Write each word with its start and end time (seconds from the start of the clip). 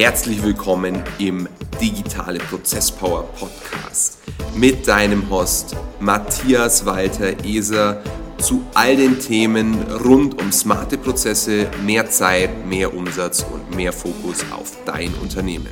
Herzlich 0.00 0.40
willkommen 0.44 1.02
im 1.18 1.48
Digitale 1.80 2.38
Prozesspower 2.38 3.24
Podcast 3.36 4.18
mit 4.54 4.86
deinem 4.86 5.28
Host 5.28 5.74
Matthias 5.98 6.86
Walter 6.86 7.44
Eser 7.44 8.00
zu 8.38 8.64
all 8.74 8.94
den 8.94 9.18
Themen 9.18 9.74
rund 10.04 10.40
um 10.40 10.52
smarte 10.52 10.98
Prozesse, 10.98 11.66
mehr 11.84 12.08
Zeit, 12.08 12.64
mehr 12.64 12.94
Umsatz 12.94 13.44
und 13.52 13.74
mehr 13.74 13.92
Fokus 13.92 14.44
auf 14.52 14.70
dein 14.86 15.12
Unternehmen. 15.14 15.66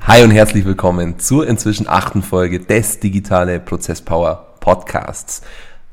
Hi 0.00 0.22
und 0.22 0.30
herzlich 0.30 0.64
willkommen 0.64 1.18
zur 1.18 1.46
inzwischen 1.46 1.86
achten 1.86 2.22
Folge 2.22 2.60
des 2.60 3.00
Digitale 3.00 3.60
Prozesspower 3.60 4.46
Podcasts. 4.60 5.42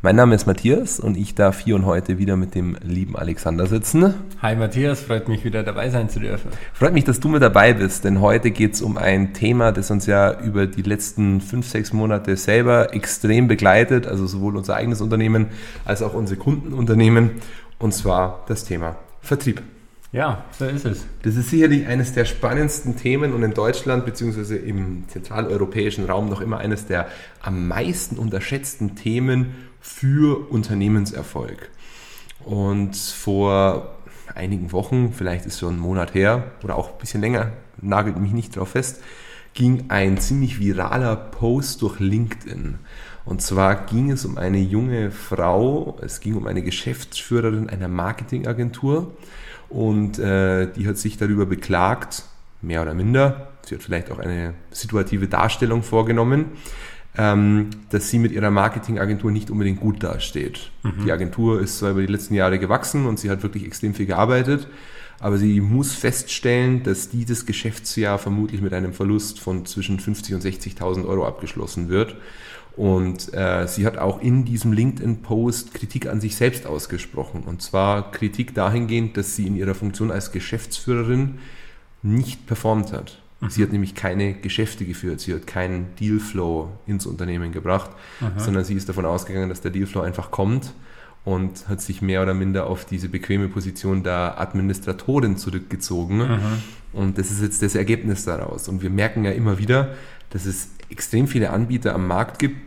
Mein 0.06 0.18
Name 0.18 0.36
ist 0.36 0.46
Matthias 0.46 1.00
und 1.00 1.18
ich 1.18 1.34
darf 1.34 1.62
hier 1.62 1.74
und 1.74 1.88
heute 1.88 2.20
wieder 2.20 2.38
mit 2.38 2.54
dem 2.54 2.78
lieben 2.84 3.16
Alexander 3.16 3.66
sitzen. 3.66 4.14
Hi 4.40 4.56
Matthias, 4.56 5.00
freut 5.00 5.28
mich 5.28 5.44
wieder 5.44 5.64
dabei 5.64 5.90
sein 5.90 6.10
zu 6.10 6.20
dürfen. 6.20 6.52
Freut 6.74 6.94
mich, 6.94 7.06
dass 7.06 7.20
du 7.20 7.28
mit 7.28 7.42
dabei 7.42 7.74
bist, 7.74 8.04
denn 8.04 8.22
heute 8.22 8.52
geht 8.52 8.76
es 8.76 8.84
um 8.84 9.00
ein 9.00 9.34
Thema, 9.34 9.72
das 9.72 9.90
uns 9.90 10.06
ja 10.06 10.40
über 10.42 10.68
die 10.68 10.84
letzten 10.84 11.42
fünf, 11.42 11.68
sechs 11.68 11.92
Monate 11.92 12.38
selber 12.38 12.94
extrem 12.94 13.48
begleitet, 13.48 14.06
also 14.06 14.28
sowohl 14.28 14.58
unser 14.58 14.76
eigenes 14.76 15.02
Unternehmen 15.02 15.48
als 15.86 16.04
auch 16.04 16.14
unsere 16.14 16.40
Kundenunternehmen, 16.40 17.32
und 17.80 17.92
zwar 17.92 18.46
das 18.48 18.64
Thema 18.64 18.98
Vertrieb. 19.22 19.64
Ja, 20.12 20.46
so 20.58 20.66
ist 20.66 20.86
es. 20.86 21.04
Das 21.24 21.36
ist 21.36 21.50
sicherlich 21.50 21.88
eines 21.88 22.14
der 22.14 22.26
spannendsten 22.26 22.96
Themen 22.96 23.34
und 23.34 23.42
in 23.42 23.56
Deutschland 23.56 24.06
bzw. 24.06 24.56
im 24.56 25.06
zentraleuropäischen 25.08 26.06
Raum 26.06 26.30
noch 26.30 26.42
immer 26.42 26.60
eines 26.60 26.86
der 26.86 27.08
am 27.42 27.68
meisten 27.68 28.18
unterschätzten 28.18 28.96
Themen 28.96 29.56
für 29.86 30.50
Unternehmenserfolg. 30.50 31.70
Und 32.44 32.98
vor 32.98 33.96
einigen 34.34 34.72
Wochen, 34.72 35.14
vielleicht 35.14 35.46
ist 35.46 35.60
schon 35.60 35.76
ein 35.76 35.80
Monat 35.80 36.16
her 36.16 36.52
oder 36.64 36.76
auch 36.76 36.94
ein 36.94 36.98
bisschen 36.98 37.22
länger, 37.22 37.52
nagelt 37.80 38.18
mich 38.18 38.32
nicht 38.32 38.56
drauf 38.56 38.70
fest, 38.70 39.02
ging 39.54 39.86
ein 39.90 40.18
ziemlich 40.18 40.60
viraler 40.60 41.16
Post 41.16 41.84
durch 41.84 42.00
LinkedIn. 42.00 42.80
Und 43.26 43.42
zwar 43.42 43.86
ging 43.86 44.12
es 44.12 44.26
um 44.26 44.38
eine 44.38 44.58
junge 44.58 45.12
Frau, 45.12 45.98
es 46.02 46.20
ging 46.20 46.36
um 46.36 46.48
eine 46.48 46.64
Geschäftsführerin 46.64 47.70
einer 47.70 47.88
Marketingagentur 47.88 49.14
und 49.70 50.18
äh, 50.18 50.68
die 50.74 50.88
hat 50.88 50.98
sich 50.98 51.18
darüber 51.18 51.46
beklagt, 51.46 52.24
mehr 52.62 52.82
oder 52.82 52.96
minder, 52.96 53.52
sie 53.62 53.76
hat 53.76 53.84
vielleicht 53.84 54.12
auch 54.12 54.20
eine 54.20 54.56
situative 54.72 55.28
Darstellung 55.28 55.84
vorgenommen, 55.84 56.48
ähm, 57.18 57.70
dass 57.90 58.10
sie 58.10 58.20
mit 58.20 58.32
ihrer 58.32 58.52
Marketingagentur 58.52 59.32
nicht 59.32 59.50
unbedingt 59.50 59.80
gut 59.80 60.04
dasteht. 60.04 60.72
Mhm. 60.84 61.06
Die 61.06 61.12
Agentur 61.12 61.62
ist 61.62 61.80
zwar 61.80 61.92
über 61.92 62.02
die 62.02 62.12
letzten 62.12 62.34
Jahre 62.34 62.60
gewachsen 62.60 63.06
und 63.06 63.20
sie 63.20 63.30
hat 63.30 63.44
wirklich 63.44 63.66
extrem 63.66 63.94
viel 63.94 64.06
gearbeitet, 64.06 64.68
aber 65.20 65.38
sie 65.38 65.62
muss 65.62 65.94
feststellen, 65.94 66.84
dass 66.84 67.10
dieses 67.10 67.46
Geschäftsjahr 67.46 68.20
vermutlich 68.20 68.62
mit 68.62 68.74
einem 68.74 68.94
Verlust 68.94 69.40
von 69.40 69.66
zwischen 69.66 70.00
50 70.00 70.36
und 70.36 70.44
60.000 70.44 71.06
Euro 71.08 71.26
abgeschlossen 71.26 71.90
wird. 71.90 72.16
Und 72.76 73.34
äh, 73.34 73.68
sie 73.68 73.86
hat 73.86 73.98
auch 73.98 74.22
in 74.22 74.44
diesem 74.44 74.74
LinkedIn-Post 74.74 75.74
Kritik 75.74 76.08
an 76.08 76.20
sich 76.20 76.36
selbst 76.36 76.68
ausgesprochen. 76.68 77.44
Und 77.46 77.62
zwar 77.62 78.12
Kritik 78.12 78.54
dahingehend, 78.54 79.16
dass 79.16 79.38
sie 79.38 79.48
in 79.48 79.56
ihrer 79.56 79.76
Funktion 79.76 80.12
als 80.12 80.34
Geschäftsführerin 80.34 81.40
nicht 82.02 82.46
performt 82.46 82.92
hat. 82.92 83.22
Mhm. 83.46 83.50
Sie 83.50 83.64
hat 83.64 83.72
nämlich 83.72 83.96
keine 83.96 84.34
Geschäfte 84.34 84.86
geführt, 84.86 85.20
sie 85.20 85.34
hat 85.34 85.48
keinen 85.48 85.96
Dealflow 86.00 86.70
ins 86.88 87.06
Unternehmen 87.06 87.52
gebracht, 87.52 87.92
mhm. 88.20 88.38
sondern 88.38 88.64
sie 88.64 88.76
ist 88.76 88.90
davon 88.90 89.06
ausgegangen, 89.06 89.50
dass 89.50 89.62
der 89.62 89.72
Dealflow 89.72 90.02
einfach 90.02 90.32
kommt 90.32 90.74
und 91.24 91.68
hat 91.68 91.82
sich 91.82 92.02
mehr 92.02 92.22
oder 92.22 92.34
minder 92.34 92.68
auf 92.68 92.86
diese 92.86 93.10
bequeme 93.10 93.50
Position 93.50 94.04
der 94.04 94.40
Administratorin 94.40 95.38
zurückgezogen. 95.38 96.18
Mhm. 96.18 96.40
Und 96.94 97.18
das 97.18 97.32
ist 97.32 97.42
jetzt 97.42 97.62
das 97.62 97.76
Ergebnis 97.76 98.26
daraus. 98.26 98.68
Und 98.70 98.82
wir 98.82 98.90
merken 98.90 99.26
ja 99.26 99.32
immer 99.32 99.58
wieder, 99.58 99.96
dass 100.30 100.46
es 100.46 100.70
extrem 100.90 101.28
viele 101.28 101.50
Anbieter 101.50 101.94
am 101.96 102.08
Markt 102.08 102.40
gibt. 102.40 102.58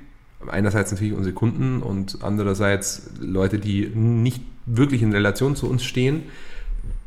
Einerseits 0.49 0.91
natürlich 0.93 1.15
unsere 1.15 1.35
Kunden 1.35 1.83
und 1.83 2.19
andererseits 2.23 3.11
Leute, 3.21 3.59
die 3.59 3.91
nicht 3.95 4.43
wirklich 4.67 5.03
in 5.03 5.13
Relation 5.13 5.57
zu 5.57 5.69
uns 5.69 5.85
stehen, 5.85 6.25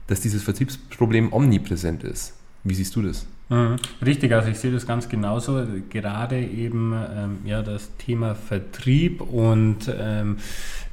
dass 0.07 0.21
dieses 0.21 0.43
Vertriebsproblem 0.43 1.31
omnipräsent 1.31 2.03
ist. 2.03 2.33
Wie 2.63 2.73
siehst 2.73 2.95
du 2.95 3.01
das? 3.01 3.25
Mhm. 3.49 3.75
Richtig, 4.05 4.31
also 4.31 4.49
ich 4.49 4.59
sehe 4.59 4.71
das 4.71 4.87
ganz 4.87 5.09
genauso. 5.09 5.65
Gerade 5.89 6.39
eben 6.39 6.93
ähm, 6.93 7.39
ja, 7.43 7.61
das 7.61 7.95
Thema 7.97 8.33
Vertrieb 8.33 9.19
und 9.19 9.91
ähm, 9.93 10.37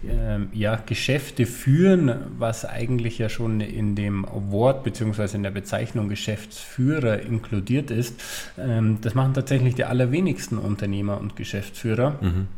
ähm, 0.08 0.48
ja, 0.52 0.76
Geschäfte 0.84 1.46
führen, 1.46 2.12
was 2.36 2.64
eigentlich 2.64 3.18
ja 3.18 3.28
schon 3.28 3.60
in 3.60 3.94
dem 3.94 4.26
Wort 4.28 4.82
bzw. 4.82 5.36
in 5.36 5.44
der 5.44 5.52
Bezeichnung 5.52 6.08
Geschäftsführer 6.08 7.20
inkludiert 7.20 7.92
ist. 7.92 8.20
Ähm, 8.58 8.98
das 9.02 9.14
machen 9.14 9.34
tatsächlich 9.34 9.76
die 9.76 9.84
allerwenigsten 9.84 10.58
Unternehmer 10.58 11.20
und 11.20 11.36
Geschäftsführer. 11.36 12.18
Mhm 12.20 12.48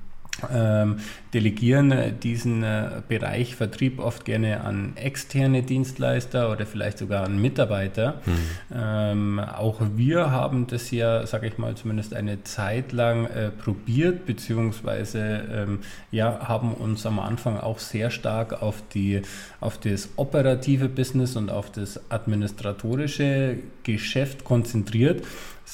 ähm, 0.52 0.96
delegieren 1.34 1.92
äh, 1.92 2.12
diesen 2.12 2.62
äh, 2.62 3.02
Bereich 3.08 3.54
Vertrieb 3.56 3.98
oft 3.98 4.24
gerne 4.24 4.62
an 4.62 4.92
externe 4.96 5.62
Dienstleister 5.62 6.50
oder 6.50 6.66
vielleicht 6.66 6.98
sogar 6.98 7.24
an 7.24 7.40
Mitarbeiter. 7.40 8.20
Mhm. 8.26 8.32
Ähm, 8.74 9.40
auch 9.40 9.80
wir 9.96 10.30
haben 10.30 10.66
das 10.66 10.90
ja, 10.90 11.26
sage 11.26 11.48
ich 11.48 11.58
mal, 11.58 11.74
zumindest 11.74 12.14
eine 12.14 12.42
Zeit 12.44 12.92
lang 12.92 13.26
äh, 13.26 13.50
probiert, 13.50 14.26
beziehungsweise 14.26 15.42
ähm, 15.52 15.80
ja, 16.10 16.48
haben 16.48 16.74
uns 16.74 17.06
am 17.06 17.18
Anfang 17.18 17.58
auch 17.58 17.78
sehr 17.78 18.10
stark 18.10 18.62
auf, 18.62 18.82
die, 18.94 19.22
auf 19.60 19.78
das 19.78 20.10
operative 20.16 20.88
Business 20.88 21.36
und 21.36 21.50
auf 21.50 21.70
das 21.70 22.00
administratorische 22.10 23.58
Geschäft 23.82 24.44
konzentriert 24.44 25.22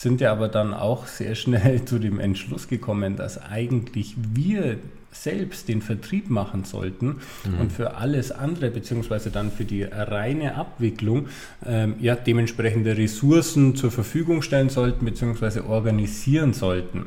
sind 0.03 0.21
ja 0.21 0.31
aber 0.31 0.49
dann 0.49 0.75
auch 0.75 1.07
sehr 1.07 1.35
schnell 1.35 1.85
zu 1.87 1.99
dem 1.99 2.21
Entschluss 2.21 2.69
gekommen, 2.69 3.17
dass 3.17 3.43
eigentlich 3.43 4.15
wir 4.17 4.79
selbst 5.23 5.69
den 5.69 5.83
Vertrieb 5.83 6.31
machen 6.31 6.65
sollten 6.65 7.17
mhm. 7.45 7.61
und 7.61 7.73
für 7.73 7.97
alles 7.97 8.33
andere, 8.33 8.71
beziehungsweise 8.71 9.31
dann 9.31 9.51
für 9.51 9.65
die 9.65 9.83
reine 9.83 10.55
Abwicklung, 10.55 11.29
ähm, 11.65 11.95
ja, 12.01 12.15
dementsprechende 12.15 12.97
Ressourcen 12.97 13.77
zur 13.77 13.91
Verfügung 13.91 14.43
stellen 14.43 14.69
sollten, 14.69 15.05
beziehungsweise 15.05 15.67
organisieren 15.67 16.53
sollten. 16.53 17.07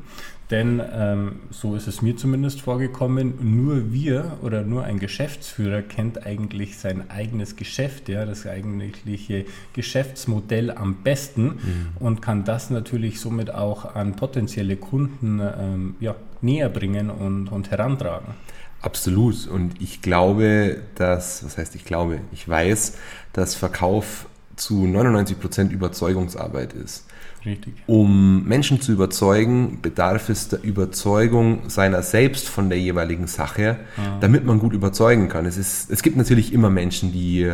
Denn 0.50 0.82
ähm, 0.94 1.34
so 1.52 1.76
ist 1.76 1.88
es 1.88 2.02
mir 2.02 2.18
zumindest 2.18 2.62
vorgekommen, 2.62 3.36
nur 3.40 3.94
wir 3.94 4.40
oder 4.42 4.64
nur 4.64 4.84
ein 4.84 4.98
Geschäftsführer 4.98 5.84
kennt 5.84 6.26
eigentlich 6.26 6.78
sein 6.80 7.12
eigenes 7.12 7.56
Geschäft, 7.56 8.10
ja, 8.10 8.26
das 8.26 8.48
eigentliche 8.48 9.46
Geschäftsmodell 9.74 10.72
am 10.72 11.04
besten 11.04 11.44
mhm. 11.44 11.88
und 12.00 12.22
kann 12.24 12.46
das 12.46 12.72
natürlich 12.72 13.20
somit 13.20 13.54
auch 13.54 13.94
an 13.96 14.16
potenzielle 14.16 14.76
Kunden 14.76 15.40
ähm, 15.40 15.96
ja, 16.00 16.16
näher 16.42 16.70
bringen 16.70 17.10
und, 17.10 17.50
und 17.50 17.72
herantragen. 17.72 18.34
Absolut. 18.82 19.48
Und 19.48 19.82
ich 19.82 20.02
glaube, 20.02 20.78
dass, 20.96 21.44
was 21.44 21.58
heißt 21.58 21.76
ich 21.76 21.86
glaube, 21.86 22.22
ich 22.32 22.48
weiß, 22.48 22.98
dass 23.34 23.56
Verkauf 23.56 24.28
zu 24.56 24.86
99 24.86 25.40
Prozent 25.40 25.72
Überzeugungsarbeit 25.72 26.74
ist. 26.74 27.06
Richtig. 27.46 27.74
Um 27.88 28.44
Menschen 28.46 28.82
zu 28.82 28.92
überzeugen, 28.92 29.80
bedarf 29.82 30.30
es 30.30 30.50
der 30.50 30.62
Überzeugung 30.62 31.70
seiner 31.70 32.04
selbst 32.04 32.50
von 32.50 32.70
der 32.70 32.80
jeweiligen 32.80 33.28
Sache, 33.28 33.78
ah. 33.98 34.18
damit 34.20 34.46
man 34.46 34.60
gut 34.60 34.74
überzeugen 34.74 35.30
kann. 35.30 35.46
Es, 35.46 35.58
ist, 35.58 35.90
es 35.90 36.04
gibt 36.04 36.18
natürlich 36.18 36.52
immer 36.52 36.70
Menschen, 36.70 37.14
die 37.14 37.54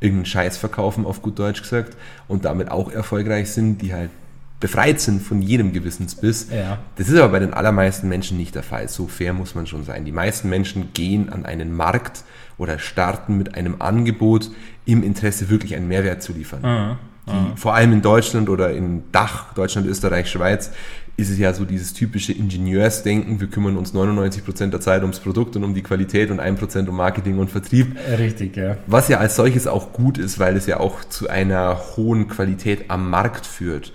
irgendeinen 0.00 0.26
Scheiß 0.26 0.58
verkaufen, 0.58 1.06
auf 1.06 1.22
gut 1.22 1.38
Deutsch 1.38 1.62
gesagt, 1.62 1.96
und 2.28 2.44
damit 2.44 2.70
auch 2.70 2.90
erfolgreich 2.90 3.50
sind, 3.50 3.80
die 3.80 3.94
halt 3.94 4.10
befreit 4.62 5.00
sind 5.00 5.20
von 5.20 5.42
jedem 5.42 5.72
Gewissensbiss. 5.72 6.46
Ja. 6.50 6.78
Das 6.94 7.08
ist 7.08 7.18
aber 7.18 7.32
bei 7.32 7.40
den 7.40 7.52
allermeisten 7.52 8.08
Menschen 8.08 8.38
nicht 8.38 8.54
der 8.54 8.62
Fall. 8.62 8.88
So 8.88 9.08
fair 9.08 9.32
muss 9.32 9.56
man 9.56 9.66
schon 9.66 9.84
sein. 9.84 10.04
Die 10.04 10.12
meisten 10.12 10.48
Menschen 10.48 10.92
gehen 10.94 11.30
an 11.30 11.44
einen 11.44 11.74
Markt 11.74 12.22
oder 12.58 12.78
starten 12.78 13.36
mit 13.36 13.56
einem 13.56 13.82
Angebot 13.82 14.52
im 14.86 15.02
Interesse 15.02 15.50
wirklich 15.50 15.74
einen 15.74 15.88
Mehrwert 15.88 16.22
zu 16.22 16.32
liefern. 16.32 16.62
Mhm. 16.62 16.96
Die, 17.28 17.56
vor 17.56 17.74
allem 17.74 17.92
in 17.92 18.02
Deutschland 18.02 18.48
oder 18.48 18.72
in 18.72 19.04
Dach, 19.12 19.52
Deutschland, 19.54 19.86
Österreich, 19.86 20.28
Schweiz, 20.28 20.72
ist 21.16 21.30
es 21.30 21.38
ja 21.38 21.52
so 21.52 21.64
dieses 21.64 21.92
typische 21.92 22.32
Ingenieursdenken. 22.32 23.40
Wir 23.40 23.48
kümmern 23.48 23.76
uns 23.76 23.92
99 23.92 24.44
Prozent 24.44 24.72
der 24.72 24.80
Zeit 24.80 25.02
ums 25.02 25.20
Produkt 25.20 25.56
und 25.56 25.64
um 25.64 25.74
die 25.74 25.82
Qualität 25.82 26.30
und 26.30 26.40
1% 26.40 26.88
um 26.88 26.96
Marketing 26.96 27.38
und 27.38 27.50
Vertrieb. 27.50 27.96
Richtig, 28.18 28.56
ja. 28.56 28.76
Was 28.86 29.08
ja 29.08 29.18
als 29.18 29.36
solches 29.36 29.66
auch 29.66 29.92
gut 29.92 30.18
ist, 30.18 30.38
weil 30.38 30.56
es 30.56 30.66
ja 30.66 30.80
auch 30.80 31.04
zu 31.04 31.28
einer 31.28 31.96
hohen 31.96 32.28
Qualität 32.28 32.90
am 32.90 33.10
Markt 33.10 33.46
führt. 33.46 33.92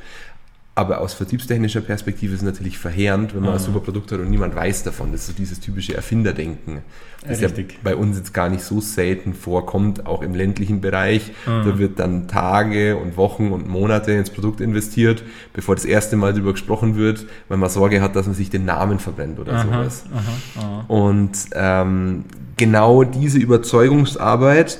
Aber 0.77 1.01
aus 1.01 1.15
vertriebstechnischer 1.15 1.81
Perspektive 1.81 2.35
ist 2.35 2.41
es 2.41 2.45
natürlich 2.45 2.77
verheerend, 2.77 3.33
wenn 3.33 3.41
man 3.41 3.49
mhm. 3.49 3.57
ein 3.57 3.63
super 3.63 3.79
Produkt 3.79 4.11
hat 4.11 4.19
und 4.19 4.29
niemand 4.29 4.55
weiß 4.55 4.83
davon. 4.83 5.11
Das 5.11 5.21
ist 5.21 5.27
so 5.29 5.33
dieses 5.33 5.59
typische 5.59 5.95
Erfinderdenken. 5.95 6.83
Das 7.27 7.41
ja, 7.41 7.47
ja 7.47 7.63
bei 7.83 7.95
uns 7.95 8.15
jetzt 8.15 8.31
gar 8.31 8.47
nicht 8.47 8.63
so 8.63 8.79
selten 8.79 9.33
vorkommt, 9.33 10.05
auch 10.05 10.21
im 10.21 10.35
ländlichen 10.35 10.79
Bereich. 10.79 11.31
Mhm. 11.47 11.65
Da 11.65 11.79
wird 11.79 11.97
dann 11.97 12.27
Tage 12.27 12.95
und 12.95 13.17
Wochen 13.17 13.51
und 13.51 13.67
Monate 13.67 14.11
ins 14.11 14.29
Produkt 14.29 14.61
investiert, 14.61 15.23
bevor 15.53 15.73
das 15.73 15.83
erste 15.83 16.15
Mal 16.15 16.33
darüber 16.33 16.51
gesprochen 16.51 16.95
wird, 16.95 17.25
weil 17.47 17.57
man 17.57 17.71
Sorge 17.71 17.99
hat, 17.99 18.15
dass 18.15 18.27
man 18.27 18.35
sich 18.35 18.51
den 18.51 18.65
Namen 18.65 18.99
verbrennt 18.99 19.39
oder 19.39 19.53
aha, 19.53 19.63
sowas. 19.63 20.03
Aha, 20.13 20.63
aha. 20.63 20.85
Und 20.89 21.31
ähm, 21.53 22.25
genau 22.55 23.03
diese 23.03 23.39
Überzeugungsarbeit 23.39 24.77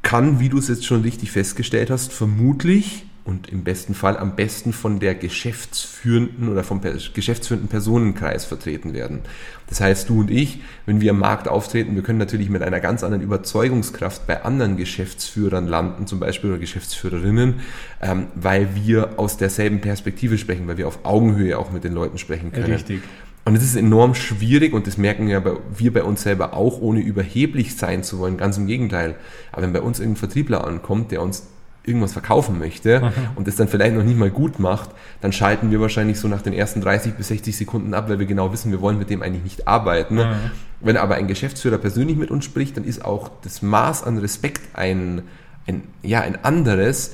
kann, 0.00 0.40
wie 0.40 0.48
du 0.48 0.56
es 0.56 0.68
jetzt 0.68 0.86
schon 0.86 1.02
richtig 1.02 1.32
festgestellt 1.32 1.90
hast, 1.90 2.14
vermutlich 2.14 3.04
und 3.24 3.48
im 3.48 3.62
besten 3.62 3.94
Fall 3.94 4.16
am 4.16 4.34
besten 4.34 4.72
von 4.72 4.98
der 4.98 5.14
geschäftsführenden 5.14 6.48
oder 6.48 6.64
vom 6.64 6.80
geschäftsführenden 7.14 7.68
Personenkreis 7.68 8.44
vertreten 8.44 8.94
werden. 8.94 9.20
Das 9.68 9.80
heißt, 9.80 10.08
du 10.08 10.20
und 10.20 10.30
ich, 10.30 10.60
wenn 10.86 11.00
wir 11.00 11.12
am 11.12 11.20
Markt 11.20 11.46
auftreten, 11.46 11.94
wir 11.94 12.02
können 12.02 12.18
natürlich 12.18 12.50
mit 12.50 12.62
einer 12.62 12.80
ganz 12.80 13.04
anderen 13.04 13.22
Überzeugungskraft 13.22 14.26
bei 14.26 14.44
anderen 14.44 14.76
Geschäftsführern 14.76 15.66
landen, 15.68 16.06
zum 16.06 16.18
Beispiel 16.18 16.50
oder 16.50 16.58
Geschäftsführerinnen, 16.58 17.60
ähm, 18.02 18.26
weil 18.34 18.74
wir 18.74 19.18
aus 19.18 19.36
derselben 19.36 19.80
Perspektive 19.80 20.36
sprechen, 20.36 20.66
weil 20.66 20.76
wir 20.76 20.88
auf 20.88 21.04
Augenhöhe 21.04 21.58
auch 21.58 21.70
mit 21.70 21.84
den 21.84 21.92
Leuten 21.92 22.18
sprechen 22.18 22.52
können. 22.52 22.72
Richtig. 22.72 23.02
Und 23.44 23.56
es 23.56 23.64
ist 23.64 23.74
enorm 23.74 24.14
schwierig 24.14 24.72
und 24.72 24.86
das 24.86 24.98
merken 24.98 25.26
ja 25.26 25.42
wir 25.76 25.92
bei 25.92 26.04
uns 26.04 26.22
selber 26.22 26.54
auch, 26.54 26.80
ohne 26.80 27.00
überheblich 27.00 27.76
sein 27.76 28.04
zu 28.04 28.18
wollen, 28.18 28.36
ganz 28.36 28.56
im 28.56 28.66
Gegenteil. 28.66 29.16
Aber 29.50 29.62
wenn 29.62 29.72
bei 29.72 29.80
uns 29.80 29.98
irgendein 29.98 30.20
Vertriebler 30.20 30.64
ankommt, 30.64 31.10
der 31.10 31.22
uns 31.22 31.48
irgendwas 31.84 32.12
verkaufen 32.12 32.58
möchte 32.58 33.00
mhm. 33.00 33.12
und 33.34 33.48
das 33.48 33.56
dann 33.56 33.68
vielleicht 33.68 33.94
noch 33.94 34.04
nicht 34.04 34.18
mal 34.18 34.30
gut 34.30 34.58
macht, 34.58 34.90
dann 35.20 35.32
schalten 35.32 35.70
wir 35.70 35.80
wahrscheinlich 35.80 36.18
so 36.18 36.28
nach 36.28 36.42
den 36.42 36.52
ersten 36.52 36.80
30 36.80 37.14
bis 37.14 37.28
60 37.28 37.56
Sekunden 37.56 37.94
ab, 37.94 38.08
weil 38.08 38.18
wir 38.18 38.26
genau 38.26 38.52
wissen, 38.52 38.70
wir 38.70 38.80
wollen 38.80 38.98
mit 38.98 39.10
dem 39.10 39.22
eigentlich 39.22 39.42
nicht 39.42 39.68
arbeiten. 39.68 40.16
Mhm. 40.16 40.50
Wenn 40.80 40.96
aber 40.96 41.16
ein 41.16 41.26
Geschäftsführer 41.26 41.78
persönlich 41.78 42.16
mit 42.16 42.30
uns 42.30 42.44
spricht, 42.44 42.76
dann 42.76 42.84
ist 42.84 43.04
auch 43.04 43.30
das 43.42 43.62
Maß 43.62 44.04
an 44.04 44.18
Respekt 44.18 44.62
ein, 44.74 45.22
ein, 45.66 45.82
ja, 46.02 46.20
ein 46.20 46.44
anderes, 46.44 47.12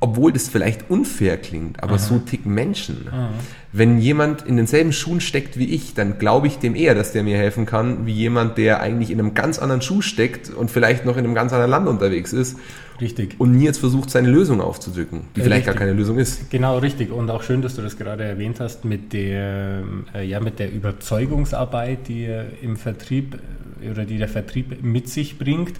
obwohl 0.00 0.32
das 0.32 0.48
vielleicht 0.48 0.90
unfair 0.90 1.38
klingt, 1.38 1.82
aber 1.82 1.94
Aha. 1.94 1.98
so 1.98 2.18
ticken 2.18 2.54
Menschen. 2.54 3.08
Aha. 3.10 3.30
Wenn 3.72 3.98
jemand 3.98 4.42
in 4.42 4.56
denselben 4.56 4.92
Schuhen 4.92 5.20
steckt 5.20 5.58
wie 5.58 5.74
ich, 5.74 5.94
dann 5.94 6.18
glaube 6.18 6.46
ich 6.46 6.58
dem 6.58 6.76
eher, 6.76 6.94
dass 6.94 7.12
der 7.12 7.24
mir 7.24 7.36
helfen 7.36 7.66
kann, 7.66 8.06
wie 8.06 8.12
jemand, 8.12 8.58
der 8.58 8.80
eigentlich 8.80 9.10
in 9.10 9.18
einem 9.18 9.34
ganz 9.34 9.58
anderen 9.58 9.82
Schuh 9.82 10.00
steckt 10.00 10.50
und 10.50 10.70
vielleicht 10.70 11.04
noch 11.04 11.16
in 11.16 11.24
einem 11.24 11.34
ganz 11.34 11.52
anderen 11.52 11.70
Land 11.70 11.88
unterwegs 11.88 12.32
ist. 12.32 12.58
Richtig. 13.00 13.36
Und 13.38 13.52
mir 13.52 13.64
jetzt 13.64 13.78
versucht, 13.78 14.10
seine 14.10 14.28
Lösung 14.28 14.60
aufzudrücken, 14.60 15.22
die 15.36 15.40
vielleicht 15.40 15.66
richtig. 15.66 15.66
gar 15.66 15.74
keine 15.74 15.92
Lösung 15.92 16.18
ist. 16.18 16.50
Genau, 16.50 16.78
richtig. 16.78 17.12
Und 17.12 17.30
auch 17.30 17.42
schön, 17.42 17.62
dass 17.62 17.76
du 17.76 17.82
das 17.82 17.96
gerade 17.96 18.24
erwähnt 18.24 18.60
hast 18.60 18.84
mit 18.84 19.12
der, 19.12 19.82
äh, 20.14 20.24
ja, 20.26 20.40
mit 20.40 20.58
der 20.58 20.72
Überzeugungsarbeit, 20.72 22.08
die 22.08 22.28
im 22.62 22.76
Vertrieb 22.76 23.38
äh, 23.80 23.90
oder 23.90 24.04
die 24.04 24.18
der 24.18 24.28
Vertrieb 24.28 24.82
mit 24.82 25.08
sich 25.08 25.38
bringt. 25.38 25.74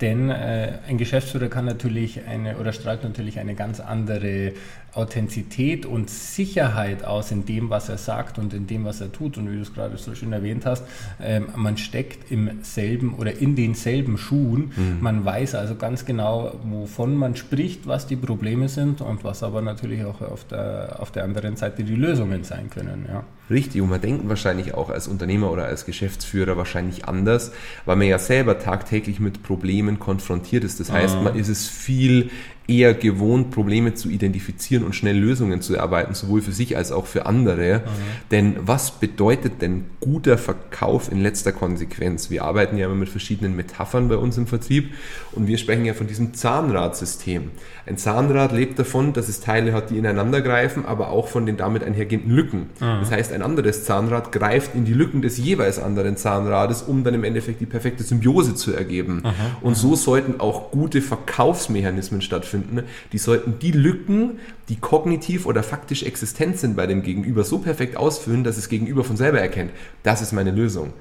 Denn 0.00 0.30
äh, 0.30 0.78
ein 0.88 0.96
Geschäftsführer 0.96 1.48
kann 1.48 1.66
natürlich 1.66 2.20
eine 2.26 2.56
oder 2.56 2.72
strahlt 2.72 3.02
natürlich 3.04 3.38
eine 3.38 3.54
ganz 3.54 3.80
andere 3.80 4.52
Authentizität 4.94 5.86
und 5.86 6.10
Sicherheit 6.10 7.04
aus 7.04 7.30
in 7.30 7.44
dem, 7.44 7.70
was 7.70 7.88
er 7.88 7.98
sagt 7.98 8.38
und 8.38 8.52
in 8.54 8.66
dem, 8.66 8.84
was 8.84 9.00
er 9.00 9.12
tut. 9.12 9.38
Und 9.38 9.50
wie 9.50 9.56
du 9.56 9.62
es 9.62 9.72
gerade 9.72 9.96
so 9.96 10.14
schön 10.14 10.32
erwähnt 10.32 10.66
hast, 10.66 10.84
ähm, 11.20 11.48
man 11.56 11.76
steckt 11.76 12.30
im 12.30 12.62
selben 12.62 13.14
oder 13.14 13.38
in 13.38 13.56
denselben 13.56 14.18
Schuhen. 14.18 14.72
Mhm. 14.76 14.98
Man 15.00 15.24
weiß 15.24 15.54
also 15.54 15.74
ganz 15.76 16.04
genau, 16.04 16.54
wovon 16.64 17.16
man 17.16 17.36
spricht, 17.36 17.86
was 17.86 18.06
die 18.06 18.16
Probleme 18.16 18.68
sind 18.68 19.00
und 19.00 19.24
was 19.24 19.42
aber 19.42 19.62
natürlich 19.62 20.04
auch 20.04 20.20
auf 20.20 20.44
der, 20.44 20.96
auf 20.98 21.10
der 21.10 21.24
anderen 21.24 21.56
Seite 21.56 21.84
die 21.84 21.94
Lösungen 21.94 22.44
sein 22.44 22.70
können. 22.70 23.06
Ja. 23.08 23.24
Richtig, 23.50 23.82
und 23.82 23.90
man 23.90 24.00
denkt 24.00 24.28
wahrscheinlich 24.28 24.74
auch 24.74 24.90
als 24.90 25.08
Unternehmer 25.08 25.50
oder 25.50 25.64
als 25.64 25.84
Geschäftsführer 25.84 26.56
wahrscheinlich 26.56 27.06
anders, 27.06 27.52
weil 27.84 27.96
man 27.96 28.06
ja 28.06 28.18
selber 28.18 28.60
tagtäglich 28.60 29.18
mit 29.18 29.42
Problemen 29.42 29.98
konfrontiert 29.98 30.62
ist. 30.62 30.78
Das 30.78 30.92
heißt, 30.92 31.20
man 31.20 31.34
ist 31.34 31.48
es 31.48 31.66
viel 31.66 32.30
eher 32.70 32.94
gewohnt, 32.94 33.50
Probleme 33.50 33.94
zu 33.94 34.08
identifizieren 34.08 34.84
und 34.84 34.94
schnell 34.94 35.18
Lösungen 35.18 35.60
zu 35.60 35.74
erarbeiten, 35.74 36.14
sowohl 36.14 36.40
für 36.40 36.52
sich 36.52 36.76
als 36.76 36.92
auch 36.92 37.06
für 37.06 37.26
andere. 37.26 37.78
Mhm. 37.78 37.82
Denn 38.30 38.56
was 38.60 38.92
bedeutet 38.92 39.60
denn 39.60 39.86
guter 39.98 40.38
Verkauf 40.38 41.10
in 41.10 41.20
letzter 41.20 41.50
Konsequenz? 41.50 42.30
Wir 42.30 42.44
arbeiten 42.44 42.78
ja 42.78 42.86
immer 42.86 42.94
mit 42.94 43.08
verschiedenen 43.08 43.56
Metaphern 43.56 44.08
bei 44.08 44.16
uns 44.16 44.38
im 44.38 44.46
Vertrieb 44.46 44.94
und 45.32 45.48
wir 45.48 45.58
sprechen 45.58 45.84
ja 45.84 45.94
von 45.94 46.06
diesem 46.06 46.32
Zahnradsystem. 46.32 47.50
Ein 47.86 47.98
Zahnrad 47.98 48.52
lebt 48.52 48.78
davon, 48.78 49.12
dass 49.12 49.28
es 49.28 49.40
Teile 49.40 49.72
hat, 49.72 49.90
die 49.90 49.98
ineinander 49.98 50.40
greifen, 50.40 50.86
aber 50.86 51.10
auch 51.10 51.26
von 51.26 51.46
den 51.46 51.56
damit 51.56 51.82
einhergehenden 51.82 52.30
Lücken. 52.30 52.70
Mhm. 52.78 53.00
Das 53.00 53.10
heißt, 53.10 53.32
ein 53.32 53.42
anderes 53.42 53.84
Zahnrad 53.84 54.30
greift 54.30 54.76
in 54.76 54.84
die 54.84 54.94
Lücken 54.94 55.22
des 55.22 55.38
jeweils 55.38 55.80
anderen 55.80 56.16
Zahnrades, 56.16 56.82
um 56.82 57.02
dann 57.02 57.14
im 57.14 57.24
Endeffekt 57.24 57.60
die 57.60 57.66
perfekte 57.66 58.04
Symbiose 58.04 58.54
zu 58.54 58.72
ergeben. 58.72 59.22
Mhm. 59.24 59.32
Und 59.62 59.76
so 59.76 59.96
sollten 59.96 60.40
auch 60.40 60.70
gute 60.70 61.02
Verkaufsmechanismen 61.02 62.22
stattfinden 62.22 62.59
stattfinden, 62.60 62.88
die 63.12 63.18
sollten 63.18 63.58
die 63.58 63.72
Lücken, 63.72 64.38
die 64.68 64.76
kognitiv 64.76 65.46
oder 65.46 65.62
faktisch 65.62 66.02
existent 66.02 66.58
sind 66.58 66.76
bei 66.76 66.86
dem 66.86 67.02
Gegenüber, 67.02 67.44
so 67.44 67.58
perfekt 67.58 67.96
ausfüllen, 67.96 68.44
dass 68.44 68.56
es 68.56 68.68
Gegenüber 68.68 69.04
von 69.04 69.16
selber 69.16 69.40
erkennt. 69.40 69.72
Das 70.02 70.22
ist 70.22 70.32
meine 70.32 70.50
Lösung. 70.50 70.92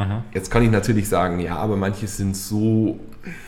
Aha. 0.00 0.24
Jetzt 0.32 0.50
kann 0.50 0.62
ich 0.62 0.70
natürlich 0.70 1.08
sagen, 1.08 1.40
ja, 1.40 1.56
aber 1.56 1.76
manche 1.76 2.06
sind 2.06 2.36
so 2.36 2.98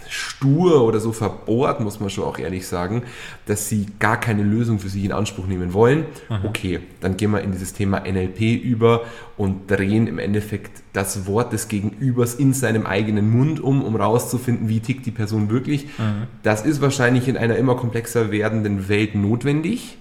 stur 0.08 0.84
oder 0.84 1.00
so 1.00 1.12
verbohrt, 1.12 1.80
muss 1.80 1.98
man 1.98 2.10
schon 2.10 2.24
auch 2.24 2.38
ehrlich 2.38 2.66
sagen, 2.66 3.04
dass 3.46 3.70
sie 3.70 3.86
gar 3.98 4.20
keine 4.20 4.42
Lösung 4.42 4.78
für 4.78 4.90
sich 4.90 5.04
in 5.04 5.12
Anspruch 5.12 5.46
nehmen 5.46 5.72
wollen. 5.72 6.04
Aha. 6.28 6.42
Okay, 6.44 6.80
dann 7.00 7.16
gehen 7.16 7.30
wir 7.30 7.40
in 7.40 7.52
dieses 7.52 7.72
Thema 7.72 8.00
NLP 8.00 8.62
über 8.62 9.02
und 9.38 9.70
drehen 9.70 10.06
im 10.06 10.18
Endeffekt 10.18 10.82
das 10.92 11.26
Wort 11.26 11.54
des 11.54 11.68
Gegenübers 11.68 12.34
in 12.34 12.52
seinem 12.52 12.84
eigenen 12.84 13.30
Mund 13.30 13.60
um, 13.60 13.82
um 13.82 13.96
rauszufinden, 13.96 14.68
wie 14.68 14.80
tickt 14.80 15.06
die 15.06 15.10
Person 15.10 15.48
wirklich. 15.48 15.86
Aha. 15.98 16.26
Das 16.42 16.66
ist 16.66 16.82
wahrscheinlich 16.82 17.28
in 17.28 17.38
einer 17.38 17.56
immer 17.56 17.76
komplexer 17.76 18.30
werdenden 18.30 18.90
Welt 18.90 19.14
notwendig. 19.14 19.96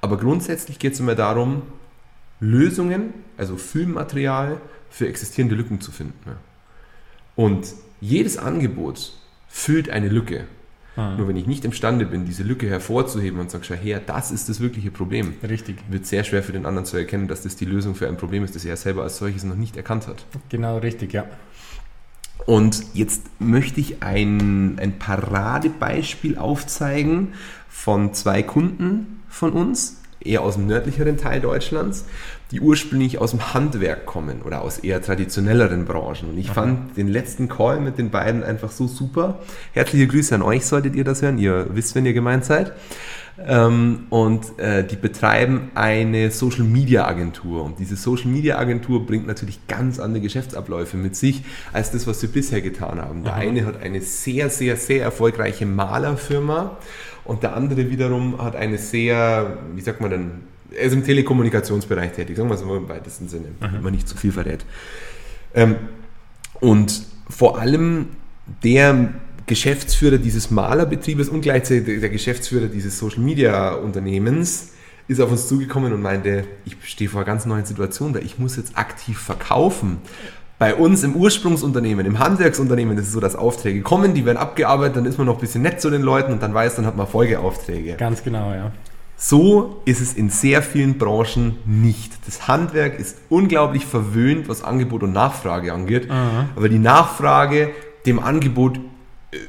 Aber 0.00 0.18
grundsätzlich 0.18 0.78
geht 0.78 0.92
es 0.92 1.00
immer 1.00 1.16
darum, 1.16 1.62
Lösungen, 2.38 3.14
also 3.36 3.56
Filmmaterial, 3.56 4.60
für 4.94 5.08
existierende 5.08 5.56
Lücken 5.56 5.80
zu 5.80 5.90
finden. 5.90 6.36
Und 7.34 7.66
jedes 8.00 8.38
Angebot 8.38 9.12
füllt 9.48 9.90
eine 9.90 10.08
Lücke. 10.08 10.44
Ah. 10.94 11.16
Nur 11.16 11.26
wenn 11.26 11.36
ich 11.36 11.48
nicht 11.48 11.64
imstande 11.64 12.06
bin, 12.06 12.26
diese 12.26 12.44
Lücke 12.44 12.68
hervorzuheben 12.68 13.40
und 13.40 13.50
sage, 13.50 13.64
schau 13.64 13.74
her, 13.74 14.00
das 14.06 14.30
ist 14.30 14.48
das 14.48 14.60
wirkliche 14.60 14.92
Problem, 14.92 15.34
Richtig. 15.42 15.78
wird 15.88 16.06
sehr 16.06 16.22
schwer 16.22 16.44
für 16.44 16.52
den 16.52 16.64
anderen 16.64 16.86
zu 16.86 16.96
erkennen, 16.96 17.26
dass 17.26 17.42
das 17.42 17.56
die 17.56 17.64
Lösung 17.64 17.96
für 17.96 18.06
ein 18.06 18.16
Problem 18.16 18.44
ist, 18.44 18.54
das 18.54 18.64
er 18.64 18.76
selber 18.76 19.02
als 19.02 19.16
solches 19.16 19.42
noch 19.42 19.56
nicht 19.56 19.76
erkannt 19.76 20.06
hat. 20.06 20.24
Genau, 20.48 20.78
richtig, 20.78 21.12
ja. 21.12 21.24
Und 22.46 22.84
jetzt 22.94 23.22
möchte 23.40 23.80
ich 23.80 24.00
ein, 24.04 24.78
ein 24.78 25.00
Paradebeispiel 25.00 26.38
aufzeigen 26.38 27.32
von 27.68 28.14
zwei 28.14 28.44
Kunden 28.44 29.24
von 29.28 29.52
uns, 29.52 30.02
eher 30.20 30.42
aus 30.42 30.54
dem 30.54 30.68
nördlicheren 30.68 31.16
Teil 31.16 31.40
Deutschlands, 31.40 32.04
die 32.54 32.60
ursprünglich 32.60 33.18
aus 33.18 33.32
dem 33.32 33.52
Handwerk 33.52 34.06
kommen 34.06 34.42
oder 34.42 34.62
aus 34.62 34.78
eher 34.78 35.02
traditionelleren 35.02 35.86
Branchen. 35.86 36.30
Und 36.30 36.38
ich 36.38 36.50
Aha. 36.50 36.54
fand 36.54 36.96
den 36.96 37.08
letzten 37.08 37.48
Call 37.48 37.80
mit 37.80 37.98
den 37.98 38.10
beiden 38.10 38.44
einfach 38.44 38.70
so 38.70 38.86
super. 38.86 39.40
Herzliche 39.72 40.06
Grüße 40.06 40.32
an 40.36 40.42
euch, 40.42 40.64
solltet 40.64 40.94
ihr 40.94 41.02
das 41.02 41.20
hören. 41.20 41.38
Ihr 41.38 41.66
wisst, 41.70 41.96
wenn 41.96 42.06
ihr 42.06 42.12
gemeint 42.12 42.44
seid. 42.44 42.72
Ähm, 43.44 44.06
und 44.10 44.56
äh, 44.60 44.86
die 44.86 44.94
betreiben 44.94 45.72
eine 45.74 46.30
Social 46.30 46.62
Media 46.62 47.08
Agentur. 47.08 47.64
Und 47.64 47.80
diese 47.80 47.96
Social 47.96 48.30
Media 48.30 48.56
Agentur 48.56 49.04
bringt 49.04 49.26
natürlich 49.26 49.66
ganz 49.66 49.98
andere 49.98 50.22
Geschäftsabläufe 50.22 50.96
mit 50.96 51.16
sich, 51.16 51.42
als 51.72 51.90
das, 51.90 52.06
was 52.06 52.20
sie 52.20 52.28
bisher 52.28 52.60
getan 52.60 53.02
haben. 53.02 53.24
Der 53.24 53.32
Aha. 53.32 53.40
eine 53.40 53.66
hat 53.66 53.82
eine 53.82 54.00
sehr, 54.00 54.48
sehr, 54.48 54.76
sehr 54.76 55.02
erfolgreiche 55.02 55.66
Malerfirma 55.66 56.76
und 57.24 57.42
der 57.42 57.56
andere 57.56 57.90
wiederum 57.90 58.40
hat 58.40 58.54
eine 58.54 58.78
sehr, 58.78 59.58
wie 59.74 59.80
sagt 59.80 60.00
man 60.00 60.10
denn, 60.10 60.30
er 60.76 60.84
ist 60.84 60.92
im 60.92 61.04
Telekommunikationsbereich 61.04 62.12
tätig, 62.12 62.36
sagen 62.36 62.48
wir 62.48 62.54
es 62.54 62.64
mal 62.64 62.76
im 62.76 62.88
weitesten 62.88 63.28
Sinne, 63.28 63.46
wenn 63.60 63.82
man 63.82 63.92
nicht 63.92 64.08
zu 64.08 64.16
viel 64.16 64.32
verrät. 64.32 64.64
Ähm, 65.54 65.76
und 66.60 67.06
vor 67.28 67.58
allem 67.58 68.08
der 68.62 69.14
Geschäftsführer 69.46 70.18
dieses 70.18 70.50
Malerbetriebes 70.50 71.28
und 71.28 71.42
gleichzeitig 71.42 72.00
der 72.00 72.08
Geschäftsführer 72.08 72.66
dieses 72.66 72.98
Social 72.98 73.20
Media 73.20 73.74
Unternehmens 73.74 74.70
ist 75.06 75.20
auf 75.20 75.30
uns 75.30 75.48
zugekommen 75.48 75.92
und 75.92 76.00
meinte, 76.00 76.44
ich 76.64 76.76
stehe 76.84 77.10
vor 77.10 77.20
einer 77.20 77.26
ganz 77.26 77.44
neuen 77.44 77.66
Situation, 77.66 78.14
weil 78.14 78.24
ich 78.24 78.38
muss 78.38 78.56
jetzt 78.56 78.78
aktiv 78.78 79.18
verkaufen. 79.18 79.98
Bei 80.58 80.74
uns 80.74 81.02
im 81.02 81.14
Ursprungsunternehmen, 81.14 82.06
im 82.06 82.20
Handwerksunternehmen, 82.20 82.96
das 82.96 83.06
ist 83.06 83.12
so, 83.12 83.20
dass 83.20 83.36
Aufträge 83.36 83.82
kommen, 83.82 84.14
die 84.14 84.24
werden 84.24 84.38
abgearbeitet, 84.38 84.96
dann 84.96 85.04
ist 85.04 85.18
man 85.18 85.26
noch 85.26 85.34
ein 85.34 85.40
bisschen 85.40 85.62
nett 85.62 85.80
zu 85.80 85.90
den 85.90 86.00
Leuten 86.00 86.32
und 86.32 86.42
dann 86.42 86.54
weiß, 86.54 86.76
dann 86.76 86.86
hat 86.86 86.96
man 86.96 87.06
Folgeaufträge. 87.06 87.96
Ganz 87.96 88.22
genau, 88.22 88.52
ja. 88.54 88.72
So 89.26 89.80
ist 89.86 90.02
es 90.02 90.12
in 90.12 90.28
sehr 90.28 90.62
vielen 90.62 90.98
Branchen 90.98 91.56
nicht. 91.64 92.12
Das 92.26 92.46
Handwerk 92.46 92.98
ist 92.98 93.16
unglaublich 93.30 93.86
verwöhnt, 93.86 94.50
was 94.50 94.62
Angebot 94.62 95.02
und 95.02 95.14
Nachfrage 95.14 95.72
angeht, 95.72 96.10
Aha. 96.10 96.50
aber 96.54 96.68
die 96.68 96.78
Nachfrage 96.78 97.70
dem 98.04 98.18
Angebot 98.18 98.78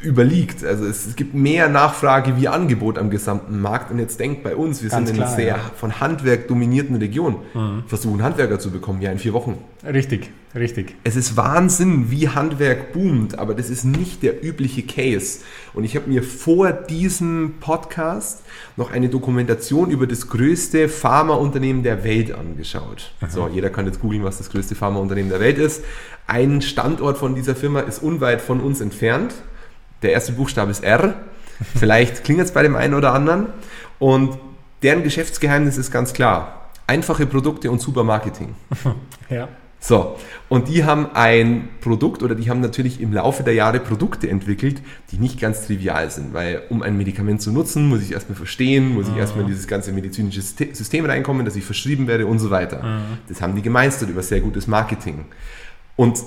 überliegt. 0.02 0.64
Also 0.64 0.86
es, 0.86 1.16
gibt 1.16 1.34
mehr 1.34 1.70
Nachfrage 1.70 2.38
wie 2.38 2.48
Angebot 2.48 2.98
am 2.98 3.10
gesamten 3.10 3.60
Markt. 3.60 3.92
Und 3.92 4.00
jetzt 4.00 4.20
denkt 4.20 4.44
bei 4.44 4.56
uns, 4.56 4.82
wir 4.84 4.90
Ganz 4.90 5.08
sind 5.08 5.18
in 5.18 5.24
einer 5.24 5.32
sehr 5.32 5.48
ja. 5.48 5.72
von 5.76 6.00
Handwerk 6.00 6.48
dominierten 6.48 6.96
Region, 6.96 7.38
mhm. 7.54 7.84
versuchen 7.88 8.24
Handwerker 8.24 8.60
zu 8.60 8.72
bekommen, 8.72 9.02
ja 9.02 9.12
in 9.12 9.20
vier 9.20 9.34
Wochen. 9.34 9.58
Richtig, 9.86 10.32
richtig. 10.56 10.96
Es 11.04 11.16
ist 11.16 11.38
Wahnsinn, 11.38 12.10
wie 12.10 12.30
Handwerk 12.30 12.94
boomt, 12.94 13.38
aber 13.38 13.54
das 13.54 13.70
ist 13.70 13.86
nicht 13.86 14.24
der 14.24 14.44
übliche 14.44 14.84
Case. 14.84 15.40
Und 15.74 15.84
ich 15.84 15.96
habe 15.96 16.10
mir 16.10 16.24
vor 16.24 16.72
diesem 16.72 17.56
Podcast 17.60 18.44
noch 18.78 18.92
eine 18.92 19.10
Dokumentation 19.10 19.92
über 19.92 20.08
das 20.08 20.28
größte 20.28 20.90
Pharmaunternehmen 20.90 21.84
der 21.84 22.04
Welt 22.04 22.34
angeschaut. 22.34 23.12
Mhm. 23.22 23.30
So, 23.30 23.48
jeder 23.48 23.70
kann 23.70 23.86
jetzt 23.86 24.02
googeln, 24.02 24.24
was 24.24 24.38
das 24.40 24.50
größte 24.50 24.76
Pharmaunternehmen 24.76 25.30
der 25.30 25.40
Welt 25.40 25.58
ist. 25.58 25.84
Ein 26.28 26.62
Standort 26.62 27.18
von 27.18 27.36
dieser 27.36 27.56
Firma 27.56 27.82
ist 27.82 28.02
unweit 28.02 28.42
von 28.42 28.60
uns 28.60 28.82
entfernt. 28.82 29.36
Der 30.02 30.12
erste 30.12 30.34
Buchstabe 30.34 30.72
ist 30.72 30.84
R. 30.84 31.14
Vielleicht 31.76 32.24
klingelt 32.24 32.48
es 32.48 32.54
bei 32.54 32.64
dem 32.64 32.76
einen 32.76 32.94
oder 32.94 33.14
anderen. 33.14 33.48
Und 34.00 34.38
deren 34.84 35.04
Geschäftsgeheimnis 35.04 35.78
ist 35.78 35.92
ganz 35.92 36.14
klar. 36.14 36.70
Einfache 36.88 37.26
Produkte 37.26 37.72
und 37.72 37.82
super 37.82 38.04
Marketing. 38.04 38.56
Ja. 39.30 39.48
So, 39.80 40.18
und 40.50 40.68
die 40.68 40.84
haben 40.84 41.10
ein 41.14 41.70
Produkt 41.80 42.24
oder 42.24 42.34
die 42.34 42.50
haben 42.50 42.60
natürlich 42.60 43.00
im 43.02 43.14
Laufe 43.14 43.44
der 43.44 43.54
Jahre 43.54 43.80
Produkte 43.80 44.28
entwickelt, 44.28 44.82
die 45.12 45.18
nicht 45.18 45.40
ganz 45.40 45.68
trivial 45.68 46.10
sind, 46.10 46.34
weil 46.34 46.64
um 46.70 46.82
ein 46.82 46.98
Medikament 46.98 47.40
zu 47.40 47.52
nutzen, 47.52 47.88
muss 47.88 48.02
ich 48.02 48.12
erstmal 48.12 48.36
verstehen, 48.36 48.96
muss 48.96 49.06
ich 49.08 49.14
mhm. 49.14 49.20
erstmal 49.20 49.44
in 49.44 49.50
dieses 49.50 49.68
ganze 49.68 49.92
medizinische 49.92 50.42
System 50.42 51.06
reinkommen, 51.06 51.46
dass 51.46 51.56
ich 51.56 51.66
verschrieben 51.66 52.08
werde 52.08 52.26
und 52.26 52.40
so 52.40 52.50
weiter. 52.50 52.82
Mhm. 52.82 53.18
Das 53.30 53.42
haben 53.42 53.56
die 53.56 53.62
gemeistert 53.62 54.10
über 54.10 54.24
sehr 54.24 54.40
gutes 54.40 54.66
Marketing. 54.66 55.26
Und 55.96 56.20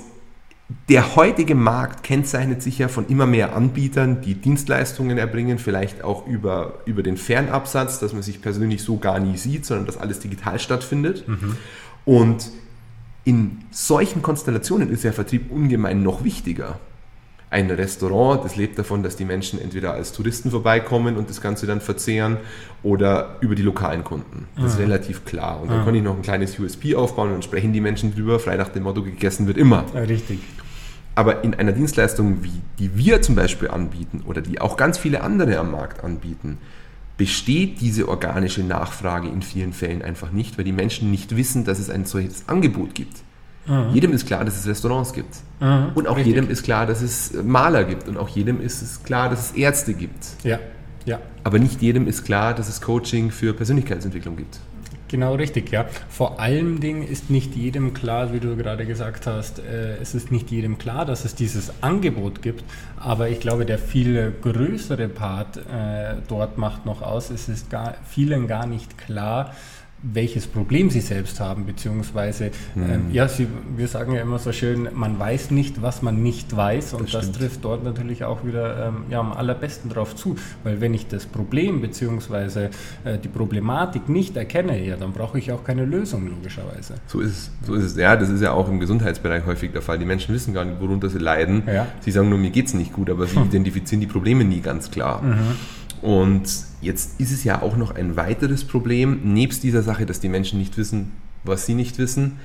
der 0.87 1.15
heutige 1.15 1.55
Markt 1.55 2.03
kennzeichnet 2.03 2.61
sich 2.61 2.77
ja 2.77 2.87
von 2.87 3.07
immer 3.07 3.25
mehr 3.25 3.55
Anbietern, 3.55 4.21
die 4.21 4.35
Dienstleistungen 4.35 5.17
erbringen, 5.17 5.57
vielleicht 5.57 6.03
auch 6.03 6.27
über, 6.27 6.79
über 6.85 7.01
den 7.01 7.17
Fernabsatz, 7.17 7.99
dass 7.99 8.13
man 8.13 8.21
sich 8.21 8.41
persönlich 8.41 8.83
so 8.83 8.97
gar 8.97 9.19
nie 9.19 9.37
sieht, 9.37 9.65
sondern 9.65 9.87
dass 9.87 9.97
alles 9.97 10.19
digital 10.19 10.59
stattfindet. 10.59 11.27
Mhm. 11.27 11.57
Und 12.05 12.51
in 13.23 13.59
solchen 13.71 14.21
Konstellationen 14.21 14.89
ist 14.91 15.03
der 15.03 15.13
Vertrieb 15.13 15.51
ungemein 15.51 16.03
noch 16.03 16.23
wichtiger. 16.23 16.79
Ein 17.51 17.71
Restaurant, 17.71 18.45
das 18.45 18.55
lebt 18.55 18.77
davon, 18.77 19.01
dass 19.01 19.15
die 19.15 19.25
Menschen 19.25 19.59
entweder 19.59 19.93
als 19.93 20.11
Touristen 20.11 20.51
vorbeikommen 20.51 21.17
und 21.17 21.31
das 21.31 21.41
Ganze 21.41 21.65
dann 21.65 21.81
verzehren 21.81 22.37
oder 22.83 23.37
über 23.41 23.55
die 23.55 23.63
lokalen 23.63 24.03
Kunden. 24.03 24.47
Das 24.55 24.63
mhm. 24.63 24.69
ist 24.69 24.79
relativ 24.79 25.25
klar. 25.25 25.59
Und 25.59 25.71
dann 25.71 25.81
mhm. 25.81 25.85
kann 25.85 25.95
ich 25.95 26.03
noch 26.03 26.15
ein 26.15 26.21
kleines 26.21 26.59
USP 26.59 26.95
aufbauen 26.95 27.33
und 27.33 27.43
sprechen 27.43 27.73
die 27.73 27.81
Menschen 27.81 28.13
drüber, 28.13 28.39
frei 28.39 28.55
nach 28.55 28.69
dem 28.69 28.83
Motto, 28.83 29.01
gegessen 29.01 29.47
wird 29.47 29.57
immer. 29.57 29.85
Ja, 29.95 30.01
richtig. 30.01 30.39
Aber 31.15 31.43
in 31.43 31.55
einer 31.55 31.71
Dienstleistung, 31.71 32.43
wie 32.43 32.61
die 32.77 32.95
wir 32.95 33.21
zum 33.21 33.35
Beispiel 33.35 33.69
anbieten 33.69 34.23
oder 34.25 34.41
die 34.41 34.61
auch 34.61 34.77
ganz 34.77 34.97
viele 34.97 35.21
andere 35.21 35.57
am 35.57 35.71
Markt 35.71 36.03
anbieten, 36.03 36.59
besteht 37.17 37.81
diese 37.81 38.07
organische 38.07 38.63
Nachfrage 38.63 39.27
in 39.27 39.41
vielen 39.41 39.73
Fällen 39.73 40.01
einfach 40.01 40.31
nicht, 40.31 40.57
weil 40.57 40.63
die 40.63 40.71
Menschen 40.71 41.11
nicht 41.11 41.35
wissen, 41.35 41.65
dass 41.65 41.79
es 41.79 41.89
ein 41.89 42.05
solches 42.05 42.47
Angebot 42.47 42.95
gibt. 42.95 43.17
Mhm. 43.69 43.93
Jedem 43.93 44.13
ist 44.13 44.25
klar, 44.25 44.43
dass 44.43 44.57
es 44.57 44.67
Restaurants 44.67 45.13
gibt. 45.13 45.35
Mhm, 45.59 45.91
und 45.95 46.07
auch 46.07 46.17
richtig. 46.17 46.35
jedem 46.35 46.49
ist 46.49 46.63
klar, 46.63 46.85
dass 46.85 47.01
es 47.01 47.33
Maler 47.43 47.83
gibt. 47.83 48.07
Und 48.07 48.17
auch 48.17 48.27
jedem 48.27 48.61
ist 48.61 48.81
es 48.81 49.03
klar, 49.03 49.29
dass 49.29 49.51
es 49.51 49.57
Ärzte 49.57 49.93
gibt. 49.93 50.25
Ja, 50.43 50.59
ja. 51.05 51.19
Aber 51.43 51.59
nicht 51.59 51.81
jedem 51.81 52.07
ist 52.07 52.23
klar, 52.23 52.53
dass 52.53 52.67
es 52.67 52.81
Coaching 52.81 53.31
für 53.31 53.53
Persönlichkeitsentwicklung 53.53 54.35
gibt. 54.35 54.59
Genau 55.09 55.33
richtig, 55.33 55.71
ja. 55.71 55.87
Vor 56.07 56.39
allen 56.39 56.79
Dingen 56.79 57.01
ist 57.01 57.31
nicht 57.31 57.55
jedem 57.55 57.95
klar, 57.95 58.31
wie 58.31 58.39
du 58.39 58.55
gerade 58.55 58.85
gesagt 58.85 59.25
hast, 59.25 59.57
äh, 59.57 59.97
es 59.97 60.13
ist 60.13 60.31
nicht 60.31 60.51
jedem 60.51 60.77
klar, 60.77 61.03
dass 61.03 61.25
es 61.25 61.33
dieses 61.33 61.73
Angebot 61.81 62.43
gibt. 62.43 62.63
Aber 62.95 63.27
ich 63.27 63.39
glaube, 63.39 63.65
der 63.65 63.79
viel 63.79 64.31
größere 64.41 65.09
Part 65.09 65.57
äh, 65.57 66.15
dort 66.27 66.59
macht 66.59 66.85
noch 66.85 67.01
aus. 67.01 67.31
Es 67.31 67.49
ist 67.49 67.71
gar, 67.71 67.95
vielen 68.07 68.47
gar 68.47 68.67
nicht 68.67 68.99
klar, 68.99 69.55
welches 70.01 70.47
Problem 70.47 70.89
sie 70.89 71.01
selbst 71.01 71.39
haben, 71.39 71.65
beziehungsweise, 71.65 72.51
mhm. 72.75 72.83
ähm, 72.89 73.01
ja, 73.11 73.27
sie, 73.27 73.47
wir 73.75 73.87
sagen 73.87 74.13
ja 74.13 74.21
immer 74.21 74.39
so 74.39 74.51
schön, 74.51 74.89
man 74.93 75.19
weiß 75.19 75.51
nicht, 75.51 75.81
was 75.81 76.01
man 76.01 76.23
nicht 76.23 76.55
weiß 76.55 76.93
und 76.93 77.13
das, 77.13 77.27
das 77.27 77.31
trifft 77.33 77.65
dort 77.65 77.83
natürlich 77.83 78.23
auch 78.23 78.45
wieder 78.45 78.87
ähm, 78.87 79.03
ja, 79.09 79.19
am 79.19 79.33
allerbesten 79.33 79.89
drauf 79.89 80.15
zu, 80.15 80.37
weil 80.63 80.79
wenn 80.79 80.93
ich 80.93 81.07
das 81.07 81.25
Problem 81.25 81.81
beziehungsweise 81.81 82.69
äh, 83.03 83.17
die 83.17 83.27
Problematik 83.27 84.07
nicht 84.07 84.37
erkenne, 84.37 84.83
ja, 84.83 84.95
dann 84.95 85.11
brauche 85.11 85.37
ich 85.37 85.51
auch 85.51 85.63
keine 85.63 85.85
Lösung 85.85 86.27
logischerweise. 86.27 86.95
So 87.07 87.19
ist 87.19 87.31
es, 87.31 87.51
so 87.65 87.73
ist 87.73 87.83
es, 87.83 87.97
ja, 87.97 88.15
das 88.15 88.29
ist 88.29 88.41
ja 88.41 88.53
auch 88.53 88.69
im 88.69 88.79
Gesundheitsbereich 88.79 89.45
häufig 89.45 89.71
der 89.71 89.81
Fall. 89.81 89.99
Die 89.99 90.05
Menschen 90.05 90.33
wissen 90.33 90.53
gar 90.53 90.63
nicht, 90.63 90.79
worunter 90.79 91.09
sie 91.09 91.19
leiden. 91.19 91.63
Ja. 91.67 91.87
Sie 91.99 92.11
sagen 92.11 92.29
nur, 92.29 92.37
mir 92.37 92.51
geht 92.51 92.67
es 92.67 92.73
nicht 92.73 92.93
gut, 92.93 93.09
aber 93.09 93.27
sie 93.27 93.37
identifizieren 93.39 94.01
die 94.01 94.07
Probleme 94.07 94.45
nie 94.45 94.61
ganz 94.61 94.91
klar. 94.91 95.21
Mhm. 95.21 95.55
Und 96.01 96.43
jetzt 96.81 97.19
ist 97.19 97.31
es 97.31 97.43
ja 97.43 97.61
auch 97.61 97.75
noch 97.75 97.95
ein 97.95 98.15
weiteres 98.15 98.63
Problem, 98.63 99.19
nebst 99.33 99.63
dieser 99.63 99.83
Sache, 99.83 100.05
dass 100.05 100.19
die 100.19 100.29
Menschen 100.29 100.59
nicht 100.59 100.77
wissen, 100.77 101.11
was 101.43 101.65
sie 101.65 101.73
nicht 101.73 101.97
wissen, 101.97 102.37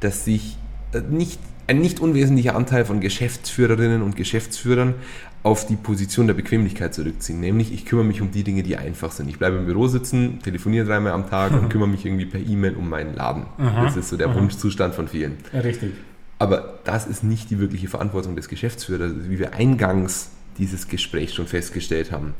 dass 0.00 0.24
sich 0.24 0.56
äh, 0.92 1.00
nicht, 1.00 1.40
ein 1.66 1.80
nicht 1.80 2.00
unwesentlicher 2.00 2.54
Anteil 2.54 2.84
von 2.84 3.00
Geschäftsführerinnen 3.00 4.02
und 4.02 4.16
Geschäftsführern 4.16 4.94
auf 5.42 5.66
die 5.66 5.76
Position 5.76 6.26
der 6.26 6.34
Bequemlichkeit 6.34 6.92
zurückziehen. 6.94 7.38
Nämlich, 7.38 7.72
ich 7.72 7.84
kümmere 7.84 8.04
mich 8.04 8.20
um 8.20 8.32
die 8.32 8.42
Dinge, 8.42 8.64
die 8.64 8.76
einfach 8.76 9.12
sind. 9.12 9.28
Ich 9.28 9.38
bleibe 9.38 9.56
im 9.56 9.66
Büro 9.66 9.86
sitzen, 9.86 10.40
telefoniere 10.42 10.86
dreimal 10.86 11.12
am 11.12 11.30
Tag 11.30 11.52
und 11.52 11.68
kümmere 11.70 11.88
mich 11.88 12.04
irgendwie 12.04 12.26
per 12.26 12.40
E-Mail 12.40 12.74
um 12.74 12.88
meinen 12.88 13.14
Laden. 13.14 13.44
Aha, 13.58 13.84
das 13.84 13.96
ist 13.96 14.08
so 14.08 14.16
der 14.16 14.28
aha. 14.28 14.34
Wunschzustand 14.34 14.94
von 14.94 15.06
vielen. 15.06 15.36
Ja, 15.52 15.60
richtig. 15.60 15.92
Aber 16.38 16.80
das 16.84 17.06
ist 17.06 17.22
nicht 17.24 17.50
die 17.50 17.58
wirkliche 17.60 17.88
Verantwortung 17.88 18.36
des 18.36 18.48
Geschäftsführers, 18.48 19.12
wie 19.28 19.38
wir 19.38 19.54
eingangs 19.54 20.30
dieses 20.58 20.88
Gespräch 20.88 21.34
schon 21.34 21.46
festgestellt 21.46 22.12
haben. 22.12 22.34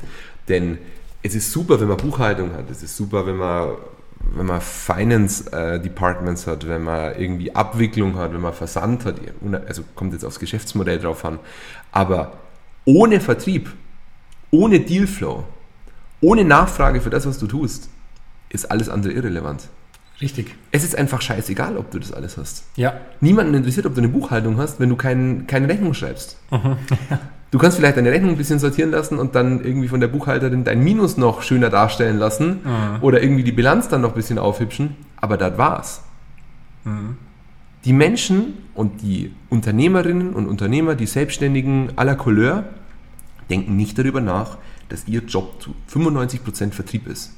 Denn 0.47 0.77
es 1.23 1.35
ist 1.35 1.51
super, 1.51 1.79
wenn 1.79 1.87
man 1.87 1.97
Buchhaltung 1.97 2.53
hat, 2.53 2.69
es 2.69 2.83
ist 2.83 2.95
super, 2.95 3.25
wenn 3.25 3.37
man, 3.37 3.71
wenn 4.35 4.45
man 4.45 4.61
Finance 4.61 5.51
äh, 5.51 5.79
Departments 5.79 6.47
hat, 6.47 6.67
wenn 6.67 6.83
man 6.83 7.15
irgendwie 7.19 7.53
Abwicklung 7.53 8.15
hat, 8.15 8.33
wenn 8.33 8.41
man 8.41 8.53
Versand 8.53 9.05
hat, 9.05 9.15
also 9.67 9.83
kommt 9.95 10.13
jetzt 10.13 10.23
aufs 10.23 10.39
Geschäftsmodell 10.39 10.99
drauf 10.99 11.25
an. 11.25 11.39
Aber 11.91 12.37
ohne 12.85 13.19
Vertrieb, 13.19 13.73
ohne 14.51 14.79
Dealflow, 14.79 15.43
ohne 16.21 16.45
Nachfrage 16.45 17.01
für 17.01 17.09
das, 17.09 17.25
was 17.25 17.37
du 17.37 17.47
tust, 17.47 17.89
ist 18.49 18.71
alles 18.71 18.89
andere 18.89 19.13
irrelevant. 19.13 19.63
Richtig. 20.19 20.55
Es 20.71 20.83
ist 20.83 20.95
einfach 20.95 21.21
scheißegal, 21.21 21.77
ob 21.77 21.91
du 21.91 21.99
das 21.99 22.11
alles 22.11 22.37
hast. 22.37 22.63
Ja. 22.75 22.99
Niemanden 23.21 23.53
interessiert, 23.53 23.85
ob 23.85 23.93
du 23.93 24.01
eine 24.01 24.07
Buchhaltung 24.07 24.57
hast, 24.57 24.79
wenn 24.79 24.89
du 24.89 24.95
kein, 24.95 25.45
keine 25.45 25.69
Rechnung 25.69 25.93
schreibst. 25.93 26.37
Mhm. 26.49 26.77
Du 27.49 27.57
kannst 27.57 27.77
vielleicht 27.77 27.95
deine 27.95 28.11
Rechnung 28.11 28.31
ein 28.31 28.37
bisschen 28.37 28.59
sortieren 28.59 28.91
lassen 28.91 29.19
und 29.19 29.35
dann 29.35 29.63
irgendwie 29.63 29.87
von 29.87 30.01
der 30.01 30.09
Buchhalterin 30.09 30.65
dein 30.65 30.83
Minus 30.83 31.15
noch 31.15 31.41
schöner 31.41 31.69
darstellen 31.69 32.17
lassen 32.17 32.59
mhm. 32.63 33.01
oder 33.01 33.21
irgendwie 33.21 33.43
die 33.43 33.53
Bilanz 33.53 33.87
dann 33.87 34.01
noch 34.01 34.09
ein 34.09 34.15
bisschen 34.15 34.37
aufhübschen, 34.37 34.97
aber 35.15 35.37
das 35.37 35.57
war's. 35.57 36.01
Mhm. 36.83 37.17
Die 37.85 37.93
Menschen 37.93 38.53
und 38.73 39.01
die 39.01 39.31
Unternehmerinnen 39.49 40.33
und 40.33 40.47
Unternehmer, 40.47 40.95
die 40.95 41.05
Selbstständigen 41.05 41.93
aller 41.95 42.15
Couleur, 42.15 42.65
denken 43.49 43.77
nicht 43.77 43.97
darüber 43.97 44.19
nach, 44.19 44.57
dass 44.89 45.07
ihr 45.07 45.21
Job 45.21 45.61
zu 45.61 45.73
95% 45.93 46.71
Vertrieb 46.71 47.07
ist. 47.07 47.33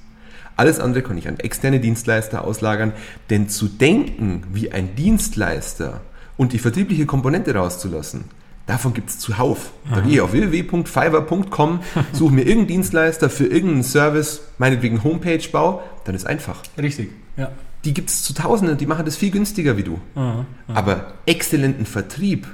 Alles 0.56 0.80
andere 0.80 1.04
kann 1.04 1.18
ich 1.18 1.28
an 1.28 1.40
externe 1.40 1.80
Dienstleister 1.80 2.44
auslagern, 2.44 2.94
denn 3.30 3.48
zu 3.48 3.68
denken 3.68 4.44
wie 4.52 4.72
ein 4.72 4.96
Dienstleister 4.96 6.02
und 6.36 6.52
die 6.52 6.60
vertriebliche 6.60 7.06
Komponente 7.06 7.54
rauszulassen, 7.54 8.26
Davon 8.70 8.94
gibt 8.94 9.10
es 9.10 9.18
zuhauf. 9.18 9.72
Da 9.90 10.02
gehe 10.02 10.14
ich 10.14 10.22
auf 10.22 10.32
www.fiverr.com, 10.32 11.80
suche 12.14 12.32
mir 12.32 12.42
irgendeinen 12.42 12.68
Dienstleister 12.68 13.32
für 13.32 13.48
irgendeinen 13.48 13.82
Service, 13.82 14.42
meinetwegen 14.60 15.04
Homepage 15.04 15.42
bau, 15.52 15.82
dann 16.06 16.14
ist 16.14 16.28
einfach. 16.28 16.62
Richtig, 16.78 17.10
ja. 17.36 17.52
Die 17.84 17.96
gibt 17.96 18.12
es 18.12 18.22
zu 18.22 18.36
Tausenden, 18.36 18.78
die 18.78 18.86
machen 18.86 19.06
das 19.06 19.18
viel 19.18 19.32
günstiger 19.32 19.76
wie 19.76 19.82
du. 19.82 20.00
Aha, 20.14 20.46
aha. 20.68 20.78
Aber 20.78 21.14
exzellenten 21.26 21.88
Vertrieb 21.88 22.46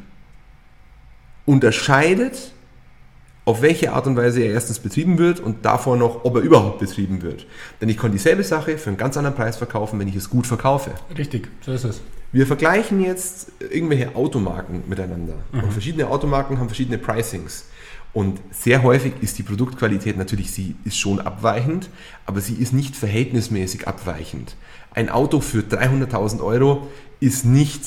unterscheidet, 1.46 2.54
auf 3.46 3.62
welche 3.62 3.94
Art 3.94 4.08
und 4.08 4.18
Weise 4.18 4.42
er 4.42 4.52
erstens 4.52 4.80
betrieben 4.80 5.20
wird 5.20 5.40
und 5.40 5.66
davor 5.66 5.96
noch, 5.96 6.26
ob 6.26 6.36
er 6.36 6.42
überhaupt 6.42 6.80
betrieben 6.80 7.22
wird. 7.22 7.46
Denn 7.80 7.90
ich 7.90 7.98
kann 7.98 8.12
dieselbe 8.12 8.44
Sache 8.44 8.78
für 8.78 8.90
einen 8.90 8.98
ganz 8.98 9.16
anderen 9.18 9.36
Preis 9.36 9.58
verkaufen, 9.58 10.00
wenn 10.00 10.08
ich 10.08 10.16
es 10.16 10.30
gut 10.30 10.48
verkaufe. 10.48 10.92
Richtig, 11.16 11.48
so 11.62 11.72
ist 11.72 11.84
es. 11.84 12.02
Wir 12.32 12.48
vergleichen 12.48 13.02
jetzt 13.02 13.52
irgendwelche 13.60 14.16
Automarken 14.16 14.84
miteinander. 14.88 15.36
Mhm. 15.52 15.64
Und 15.64 15.72
verschiedene 15.72 16.10
Automarken 16.10 16.60
haben 16.60 16.68
verschiedene 16.68 16.98
Pricings. 16.98 17.66
Und 18.14 18.40
sehr 18.52 18.82
häufig 18.82 19.14
ist 19.22 19.38
die 19.38 19.44
Produktqualität 19.44 20.18
natürlich, 20.18 20.52
sie 20.52 20.76
ist 20.86 20.98
schon 20.98 21.20
abweichend, 21.20 21.90
aber 22.26 22.42
sie 22.42 22.56
ist 22.56 22.74
nicht 22.74 22.96
verhältnismäßig 22.96 23.88
abweichend. 23.88 24.56
Ein 24.94 25.10
Auto 25.10 25.42
für 25.42 25.60
300.000 25.60 26.42
Euro 26.42 26.88
ist 27.20 27.46
nicht, 27.46 27.82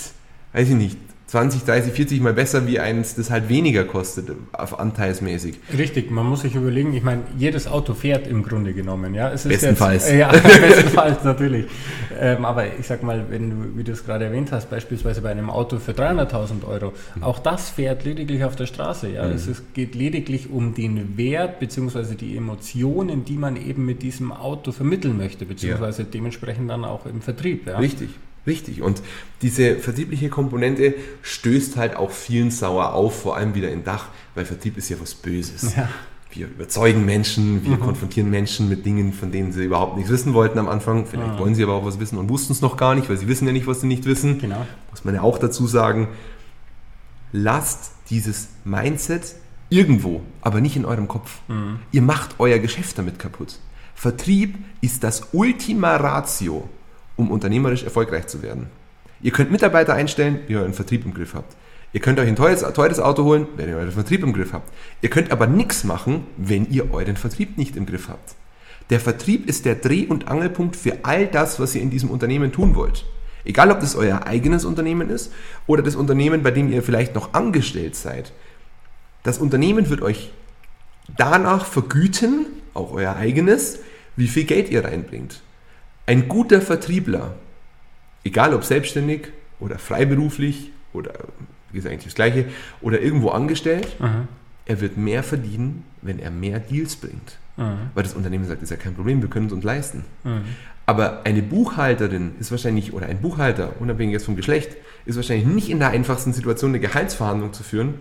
weiß 0.53 0.69
ich 0.69 0.75
nicht, 0.75 0.99
20, 1.29 1.65
30, 1.65 1.93
40 1.93 2.21
mal 2.23 2.33
besser 2.33 2.67
wie 2.67 2.81
eins, 2.81 3.15
das 3.15 3.31
halt 3.31 3.51
weniger 3.51 3.85
kostet, 3.85 4.33
auf 4.53 4.81
anteilsmäßig. 4.81 5.61
Richtig, 5.77 6.11
man 6.11 6.25
muss 6.25 6.41
sich 6.41 6.55
überlegen, 6.55 6.95
ich 6.95 7.03
meine, 7.03 7.23
jedes 7.37 7.69
Auto 7.69 7.93
fährt 7.93 8.27
im 8.27 8.43
Grunde 8.43 8.73
genommen, 8.73 9.13
ja. 9.13 9.31
Es 9.31 9.45
ist 9.45 9.51
bestenfalls. 9.51 10.09
Jetzt, 10.09 10.19
ja, 10.19 10.31
bestenfalls 10.31 11.25
natürlich. 11.25 11.67
Ähm, 12.19 12.47
aber 12.47 12.79
ich 12.79 12.87
sag 12.87 13.03
mal, 13.03 13.27
wenn 13.29 13.51
du, 13.51 13.77
wie 13.77 13.85
du 13.85 13.93
es 13.93 14.07
gerade 14.07 14.25
erwähnt 14.25 14.53
hast, 14.53 14.71
beispielsweise 14.71 15.21
bei 15.21 15.31
einem 15.31 15.51
Auto 15.51 15.79
für 15.79 15.93
300.000 15.93 16.67
Euro, 16.67 16.95
auch 17.21 17.41
das 17.41 17.69
fährt 17.69 18.07
lediglich 18.07 18.43
auf 18.45 18.57
der 18.57 18.65
Straße, 18.65 19.11
ja. 19.11 19.27
Mhm. 19.27 19.35
Es 19.35 19.47
ist, 19.47 19.75
geht 19.75 19.95
lediglich 19.95 20.49
um 20.49 20.73
den 20.73 21.19
Wert 21.19 21.61
bzw. 21.61 22.15
die 22.15 22.39
Emotionen, 22.39 23.27
die 23.27 23.37
man 23.37 23.57
eben 23.57 23.85
mit 23.85 24.01
diesem 24.01 24.33
Auto 24.33 24.73
vermitteln 24.73 25.19
möchte, 25.19 25.45
beziehungsweise 25.45 26.05
ja. 26.05 26.09
dementsprechend 26.11 26.71
dann 26.71 26.87
auch 26.87 27.05
im 27.05 27.21
Vertrieb, 27.21 27.67
ja. 27.67 27.77
Richtig. 27.77 28.09
Richtig. 28.47 28.83
Und 28.83 29.03
diese 29.43 29.77
vertriebliche 29.77 30.29
Komponente 30.31 30.95
stößt 31.23 31.77
halt 31.77 31.97
auch 31.97 32.11
vielen 32.11 32.51
sauer 32.51 32.95
auf, 32.95 33.23
vor 33.23 33.37
allem 33.37 33.55
wieder 33.55 33.71
in 33.71 33.85
Dach, 33.85 34.09
weil 34.35 34.45
Vertrieb 34.45 34.79
ist 34.79 34.89
ja 34.89 34.97
was 35.01 35.15
Böses. 35.15 35.75
Ja. 35.77 35.89
Wir 36.31 36.47
überzeugen 36.47 37.07
Menschen, 37.07 37.65
wir 37.65 37.77
mhm. 37.77 37.81
konfrontieren 37.81 38.29
Menschen 38.29 38.69
mit 38.69 38.85
Dingen, 38.85 39.13
von 39.13 39.33
denen 39.33 39.53
sie 39.53 39.65
überhaupt 39.65 39.97
nichts 39.97 40.11
wissen 40.11 40.35
wollten 40.35 40.59
am 40.59 40.69
Anfang. 40.69 41.07
Vielleicht 41.07 41.35
mhm. 41.35 41.39
wollen 41.39 41.55
sie 41.55 41.63
aber 41.63 41.75
auch 41.75 41.87
was 41.87 42.01
wissen 42.01 42.19
und 42.19 42.29
wussten 42.29 42.53
es 42.53 42.61
noch 42.61 42.77
gar 42.77 42.95
nicht, 42.95 43.09
weil 43.09 43.17
sie 43.17 43.29
wissen 43.29 43.47
ja 43.47 43.53
nicht, 43.53 43.67
was 43.67 43.81
sie 43.81 43.87
nicht 43.87 44.05
wissen. 44.05 44.39
Genau. 44.39 44.67
Muss 44.91 45.05
man 45.05 45.15
ja 45.15 45.23
auch 45.23 45.39
dazu 45.39 45.67
sagen. 45.67 46.09
Lasst 47.33 47.93
dieses 48.11 48.49
Mindset 48.65 49.37
irgendwo, 49.71 50.23
aber 50.41 50.61
nicht 50.61 50.77
in 50.77 50.85
eurem 50.85 51.09
Kopf. 51.09 51.41
Mhm. 51.49 51.81
Ihr 51.93 52.03
macht 52.03 52.37
euer 52.39 52.59
Geschäft 52.59 52.99
damit 52.99 53.19
kaputt. 53.19 53.59
Vertrieb 53.95 54.59
ist 54.81 55.03
das 55.05 55.29
Ultima 55.33 55.97
Ratio 55.97 56.69
um 57.19 57.31
unternehmerisch 57.31 57.83
erfolgreich 57.83 58.29
zu 58.29 58.43
werden. 58.43 58.69
Ihr 59.21 59.33
könnt 59.33 59.51
Mitarbeiter 59.51 59.93
einstellen, 59.93 60.41
wie 60.47 60.55
ihr 60.55 60.61
euren 60.61 60.73
Vertrieb 60.73 61.05
im 61.05 61.13
Griff 61.13 61.35
habt. 61.35 61.55
Ihr 61.93 62.01
könnt 62.01 62.19
euch 62.21 62.29
ein 62.29 62.37
teures, 62.37 62.61
teures 62.73 63.01
Auto 63.01 63.25
holen, 63.25 63.47
wenn 63.57 63.69
ihr 63.69 63.77
euren 63.77 63.91
Vertrieb 63.91 64.23
im 64.23 64.33
Griff 64.33 64.53
habt. 64.53 64.73
Ihr 65.03 65.11
könnt 65.11 65.33
aber 65.33 65.47
nichts 65.47 65.85
machen, 65.85 66.27
wenn 66.37 66.71
ihr 66.71 66.93
euren 66.93 67.17
Vertrieb 67.17 67.59
nicht 67.59 67.77
im 67.77 67.87
Griff 67.87 68.09
habt. 68.09 68.37
Der 68.91 69.01
Vertrieb 69.01 69.49
ist 69.49 69.65
der 69.65 69.75
Dreh- 69.75 70.07
und 70.07 70.29
Angelpunkt 70.29 70.77
für 70.77 70.99
all 71.03 71.27
das, 71.27 71.59
was 71.61 71.75
ihr 71.75 71.83
in 71.83 71.91
diesem 71.91 72.11
Unternehmen 72.11 72.53
tun 72.53 72.75
wollt. 72.75 73.05
Egal, 73.45 73.71
ob 73.71 73.81
das 73.81 73.97
euer 73.97 74.27
eigenes 74.27 74.65
Unternehmen 74.65 75.11
ist 75.11 75.33
oder 75.67 75.83
das 75.83 75.97
Unternehmen, 75.97 76.43
bei 76.43 76.51
dem 76.51 76.71
ihr 76.71 76.83
vielleicht 76.83 77.15
noch 77.15 77.35
angestellt 77.35 77.97
seid. 77.97 78.33
Das 79.23 79.39
Unternehmen 79.39 79.89
wird 79.89 80.03
euch 80.03 80.31
danach 81.17 81.65
vergüten, 81.65 82.47
auch 82.75 82.93
euer 82.93 83.17
eigenes, 83.17 83.79
wie 84.17 84.29
viel 84.29 84.45
Geld 84.45 84.71
ihr 84.71 84.85
reinbringt. 84.85 85.43
Ein 86.09 86.27
guter 86.27 86.63
Vertriebler, 86.63 87.35
egal 88.25 88.55
ob 88.55 88.65
selbstständig 88.65 89.29
oder 89.61 89.79
freiberuflich 89.79 90.71
oder 90.95 91.13
ist 91.71 91.87
eigentlich 91.87 92.05
das 92.05 92.15
Gleiche, 92.15 92.47
oder 92.81 92.99
irgendwo 93.03 93.29
angestellt, 93.29 93.95
Aha. 94.01 94.27
er 94.65 94.81
wird 94.81 94.97
mehr 94.97 95.23
verdienen, 95.23 95.85
wenn 96.01 96.19
er 96.19 96.31
mehr 96.31 96.61
Deals 96.61 96.97
bringt. 96.97 97.37
Aha. 97.59 97.77
Weil 97.95 98.05
das 98.05 98.15
Unternehmen 98.15 98.47
sagt, 98.47 98.63
das 98.63 98.71
ist 98.71 98.77
ja 98.79 98.83
kein 98.83 98.95
Problem, 98.95 99.21
wir 99.21 99.29
können 99.29 99.49
es 99.49 99.53
uns 99.53 99.65
leisten. 99.65 100.07
Aha. 100.25 100.41
Aber 100.87 101.27
eine 101.27 101.43
Buchhalterin 101.43 102.37
ist 102.41 102.51
wahrscheinlich, 102.53 102.95
oder 102.95 103.05
ein 103.05 103.21
Buchhalter, 103.21 103.75
unabhängig 103.79 104.15
jetzt 104.15 104.25
vom 104.25 104.35
Geschlecht, 104.35 104.79
ist 105.05 105.17
wahrscheinlich 105.17 105.47
nicht 105.47 105.69
in 105.69 105.79
der 105.79 105.91
einfachsten 105.91 106.33
Situation, 106.33 106.71
eine 106.71 106.81
Gehaltsverhandlung 106.81 107.53
zu 107.53 107.63
führen. 107.63 107.97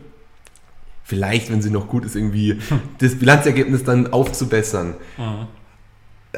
Vielleicht, 1.03 1.51
wenn 1.51 1.61
sie 1.61 1.71
noch 1.71 1.89
gut 1.89 2.05
ist, 2.05 2.15
irgendwie 2.15 2.61
das 2.99 3.15
Bilanzergebnis 3.15 3.83
dann 3.83 4.13
aufzubessern. 4.13 4.93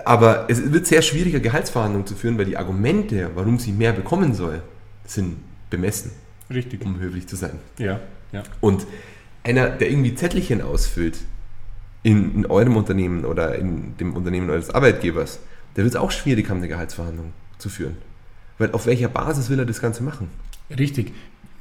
Aber 0.06 0.46
es 0.50 0.72
wird 0.72 0.88
sehr 0.88 1.01
schwieriger, 1.01 1.39
Gehaltsverhandlungen 1.39 2.08
zu 2.08 2.15
führen, 2.15 2.38
weil 2.38 2.46
die 2.46 2.58
Argumente, 2.58 3.32
warum 3.36 3.60
sie 3.60 3.72
mehr 3.72 3.94
bekommen 3.94 4.34
soll, 4.34 4.62
sind 5.06 5.38
bemessen. 5.70 6.12
Richtig. 6.50 6.84
Um 6.84 7.00
höflich 7.00 7.27
zu 7.27 7.36
sein. 7.36 7.60
Ja, 7.77 8.00
ja. 8.32 8.44
Und 8.60 8.86
einer, 9.44 9.70
der 9.70 9.89
irgendwie 9.89 10.15
Zettelchen 10.15 10.62
ausfüllt 10.62 11.20
in, 12.03 12.36
in 12.36 12.46
eurem 12.46 12.77
Unternehmen 12.77 13.25
oder 13.25 13.56
in 13.56 13.98
dem 13.98 14.15
Unternehmen 14.15 14.50
eures 14.50 14.70
Arbeitgebers, 14.70 15.39
der 15.75 15.84
wird 15.84 15.94
es 15.94 16.00
auch 16.00 16.12
schwierig 16.12 16.50
haben, 16.50 16.58
eine 16.58 16.68
Gehaltsverhandlung 16.68 17.34
zu 17.58 17.70
führen. 17.70 17.98
Weil 18.58 18.72
auf 18.72 18.86
welcher 18.86 19.10
Basis 19.10 19.50
will 19.50 19.60
er 19.60 19.65
das 19.65 19.82
Ganze 19.82 20.03
machen? 20.03 20.29
Richtig. 20.77 21.13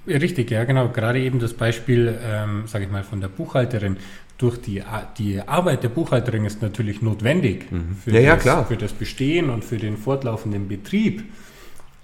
Richtig, 0.08 0.50
ja, 0.50 0.64
genau. 0.64 0.88
Gerade 0.88 1.20
eben 1.20 1.38
das 1.38 1.54
Beispiel, 1.54 2.18
ähm, 2.24 2.64
sage 2.66 2.84
ich 2.84 2.90
mal, 2.90 3.04
von 3.04 3.20
der 3.20 3.28
Buchhalterin 3.28 3.98
durch 4.38 4.56
die, 4.58 4.82
die 5.18 5.40
Arbeit 5.40 5.82
der 5.82 5.88
Buchhalterin 5.88 6.44
ist 6.44 6.62
natürlich 6.62 7.02
notwendig 7.02 7.70
mhm. 7.70 7.96
für, 8.02 8.18
ja, 8.18 8.36
das, 8.36 8.44
ja, 8.44 8.64
für 8.64 8.76
das 8.76 8.92
Bestehen 8.92 9.50
und 9.50 9.64
für 9.64 9.78
den 9.78 9.96
fortlaufenden 9.96 10.68
Betrieb, 10.68 11.24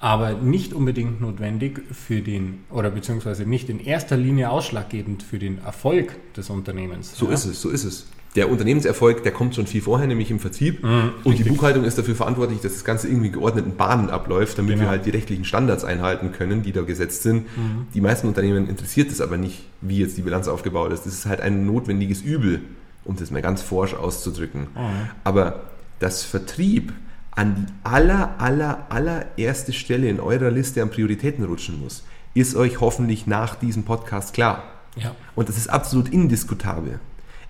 aber 0.00 0.32
nicht 0.34 0.74
unbedingt 0.74 1.20
notwendig 1.20 1.80
für 1.92 2.20
den, 2.20 2.64
oder 2.70 2.90
beziehungsweise 2.90 3.44
nicht 3.46 3.68
in 3.68 3.78
erster 3.78 4.16
Linie 4.16 4.50
ausschlaggebend 4.50 5.22
für 5.22 5.38
den 5.38 5.58
Erfolg 5.58 6.16
des 6.34 6.50
Unternehmens. 6.50 7.16
So 7.16 7.26
ja? 7.26 7.34
ist 7.34 7.44
es, 7.44 7.60
so 7.60 7.70
ist 7.70 7.84
es 7.84 8.08
der 8.34 8.50
Unternehmenserfolg, 8.50 9.22
der 9.22 9.32
kommt 9.32 9.54
schon 9.54 9.66
viel 9.66 9.80
vorher, 9.80 10.08
nämlich 10.08 10.30
im 10.30 10.40
Vertrieb. 10.40 10.82
Mhm, 10.82 11.12
und 11.22 11.32
richtig. 11.32 11.44
die 11.44 11.50
Buchhaltung 11.50 11.84
ist 11.84 11.96
dafür 11.96 12.16
verantwortlich, 12.16 12.60
dass 12.60 12.72
das 12.72 12.84
Ganze 12.84 13.08
irgendwie 13.08 13.30
geordneten 13.30 13.76
Bahnen 13.76 14.10
abläuft, 14.10 14.58
damit 14.58 14.72
genau. 14.72 14.86
wir 14.86 14.90
halt 14.90 15.06
die 15.06 15.10
rechtlichen 15.10 15.44
Standards 15.44 15.84
einhalten 15.84 16.32
können, 16.32 16.62
die 16.62 16.72
da 16.72 16.82
gesetzt 16.82 17.22
sind. 17.22 17.44
Mhm. 17.56 17.86
Die 17.94 18.00
meisten 18.00 18.26
Unternehmen 18.26 18.68
interessiert 18.68 19.10
es 19.10 19.20
aber 19.20 19.36
nicht, 19.36 19.64
wie 19.80 19.98
jetzt 19.98 20.16
die 20.16 20.22
Bilanz 20.22 20.48
aufgebaut 20.48 20.92
ist. 20.92 21.06
Das 21.06 21.14
ist 21.14 21.26
halt 21.26 21.40
ein 21.40 21.64
notwendiges 21.64 22.22
Übel, 22.22 22.60
um 23.04 23.16
das 23.16 23.30
mal 23.30 23.42
ganz 23.42 23.62
forsch 23.62 23.94
auszudrücken. 23.94 24.62
Mhm. 24.62 25.10
Aber 25.22 25.60
das 26.00 26.24
Vertrieb 26.24 26.92
an 27.30 27.54
die 27.56 27.72
aller, 27.84 28.34
aller, 28.38 28.86
allererste 28.88 29.72
Stelle 29.72 30.08
in 30.08 30.20
eurer 30.20 30.50
Liste 30.50 30.82
an 30.82 30.90
Prioritäten 30.90 31.44
rutschen 31.44 31.80
muss, 31.80 32.04
ist 32.34 32.56
euch 32.56 32.80
hoffentlich 32.80 33.26
nach 33.26 33.54
diesem 33.54 33.84
Podcast 33.84 34.34
klar. 34.34 34.64
Ja. 34.96 35.14
Und 35.34 35.48
das 35.48 35.56
ist 35.56 35.68
absolut 35.68 36.08
indiskutabel. 36.08 37.00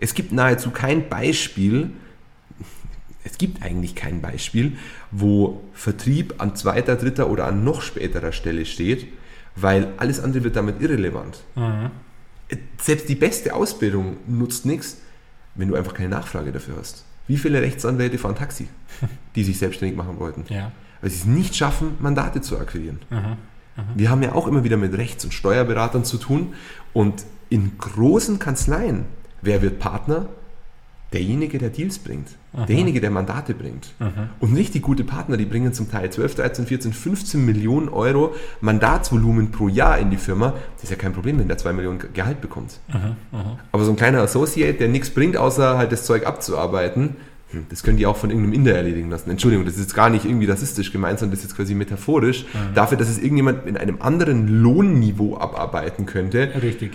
Es 0.05 0.13
gibt 0.13 0.33
nahezu 0.33 0.71
kein 0.71 1.09
Beispiel, 1.09 1.91
es 3.25 3.39
gibt 3.39 3.63
eigentlich 3.63 3.95
kein 3.95 4.21
Beispiel, 4.21 4.77
wo 5.11 5.63
Vertrieb 5.73 6.35
an 6.43 6.55
zweiter, 6.57 6.97
dritter 6.97 7.31
oder 7.31 7.47
an 7.47 7.65
noch 7.65 7.81
späterer 7.81 8.33
Stelle 8.33 8.67
steht, 8.67 9.07
weil 9.57 9.95
alles 9.97 10.21
andere 10.21 10.45
wird 10.45 10.57
damit 10.57 10.83
irrelevant. 10.83 11.39
Mhm. 11.55 11.91
Selbst 12.79 13.09
die 13.09 13.15
beste 13.15 13.55
Ausbildung 13.55 14.19
nutzt 14.27 14.67
nichts, 14.67 14.99
wenn 15.55 15.69
du 15.69 15.75
einfach 15.75 15.95
keine 15.95 16.11
Nachfrage 16.11 16.53
dafür 16.53 16.75
hast. 16.79 17.07
Wie 17.27 17.39
viele 17.39 17.63
Rechtsanwälte 17.63 18.19
fahren 18.19 18.37
Taxi, 18.37 18.69
die 19.35 19.43
sich 19.43 19.57
selbstständig 19.57 19.97
machen 19.97 20.19
wollten? 20.19 20.45
Ja. 20.53 20.71
Weil 21.01 21.09
sie 21.09 21.17
es 21.17 21.25
nicht 21.25 21.57
schaffen, 21.57 21.93
Mandate 21.99 22.43
zu 22.43 22.59
akquirieren. 22.59 22.99
Mhm. 23.09 23.17
Mhm. 23.17 23.37
Wir 23.95 24.11
haben 24.11 24.23
ja 24.23 24.35
auch 24.35 24.49
immer 24.49 24.65
wieder 24.65 24.77
mit 24.77 24.93
Rechts- 24.99 25.25
und 25.25 25.33
Steuerberatern 25.33 26.05
zu 26.05 26.19
tun 26.19 26.53
und 26.93 27.25
in 27.49 27.79
großen 27.79 28.39
Kanzleien 28.39 29.07
Wer 29.45 29.61
wird 29.61 29.79
Partner? 29.79 30.27
Derjenige, 31.13 31.59
der 31.59 31.69
Deals 31.69 31.99
bringt. 31.99 32.29
Aha. 32.55 32.67
Derjenige, 32.67 33.01
der 33.01 33.11
Mandate 33.11 33.55
bringt. 33.55 33.93
Aha. 34.01 34.31
Und 34.41 34.57
richtig 34.57 34.83
gute 34.83 35.05
Partner, 35.05 35.37
die 35.37 35.45
bringen 35.45 35.73
zum 35.73 35.89
Teil 35.89 36.11
12, 36.11 36.35
13, 36.35 36.67
14, 36.67 36.93
15 36.93 37.45
Millionen 37.45 37.89
Euro 37.89 38.35
Mandatsvolumen 38.63 39.53
pro 39.53 39.69
Jahr 39.69 39.99
in 39.99 40.11
die 40.11 40.17
Firma. 40.17 40.55
Das 40.75 40.85
ist 40.85 40.91
ja 40.91 40.97
kein 40.97 41.13
Problem, 41.13 41.39
wenn 41.39 41.47
der 41.47 41.59
2 41.59 41.75
Millionen 41.75 42.01
Gehalt 42.15 42.41
bekommt. 42.41 42.81
Aha. 42.89 43.15
Aber 43.71 43.85
so 43.85 43.91
ein 43.91 43.97
kleiner 43.97 44.23
Associate, 44.23 44.77
der 44.77 44.89
nichts 44.89 45.11
bringt, 45.11 45.37
außer 45.37 45.77
halt 45.77 45.93
das 45.93 46.05
Zeug 46.05 46.27
abzuarbeiten, 46.27 47.17
hm, 47.51 47.67
das 47.69 47.83
können 47.83 47.99
die 47.99 48.07
auch 48.07 48.17
von 48.17 48.31
irgendeinem 48.31 48.55
Inder 48.55 48.75
erledigen 48.75 49.11
lassen. 49.11 49.31
Entschuldigung, 49.31 49.67
das 49.67 49.75
ist 49.75 49.83
jetzt 49.83 49.95
gar 49.95 50.11
nicht 50.11 50.25
irgendwie 50.25 50.47
rassistisch 50.47 50.91
gemeint, 50.91 51.21
sondern 51.21 51.33
das 51.33 51.41
ist 51.41 51.51
jetzt 51.51 51.57
quasi 51.57 51.75
metaphorisch. 51.75 52.47
Dafür, 52.75 52.99
dass 52.99 53.09
es 53.09 53.19
irgendjemand 53.19 53.67
in 53.67 53.77
einem 53.77 54.01
anderen 54.01 54.49
Lohnniveau 54.49 55.37
abarbeiten 55.37 56.07
könnte. 56.07 56.51
Richtig 56.61 56.93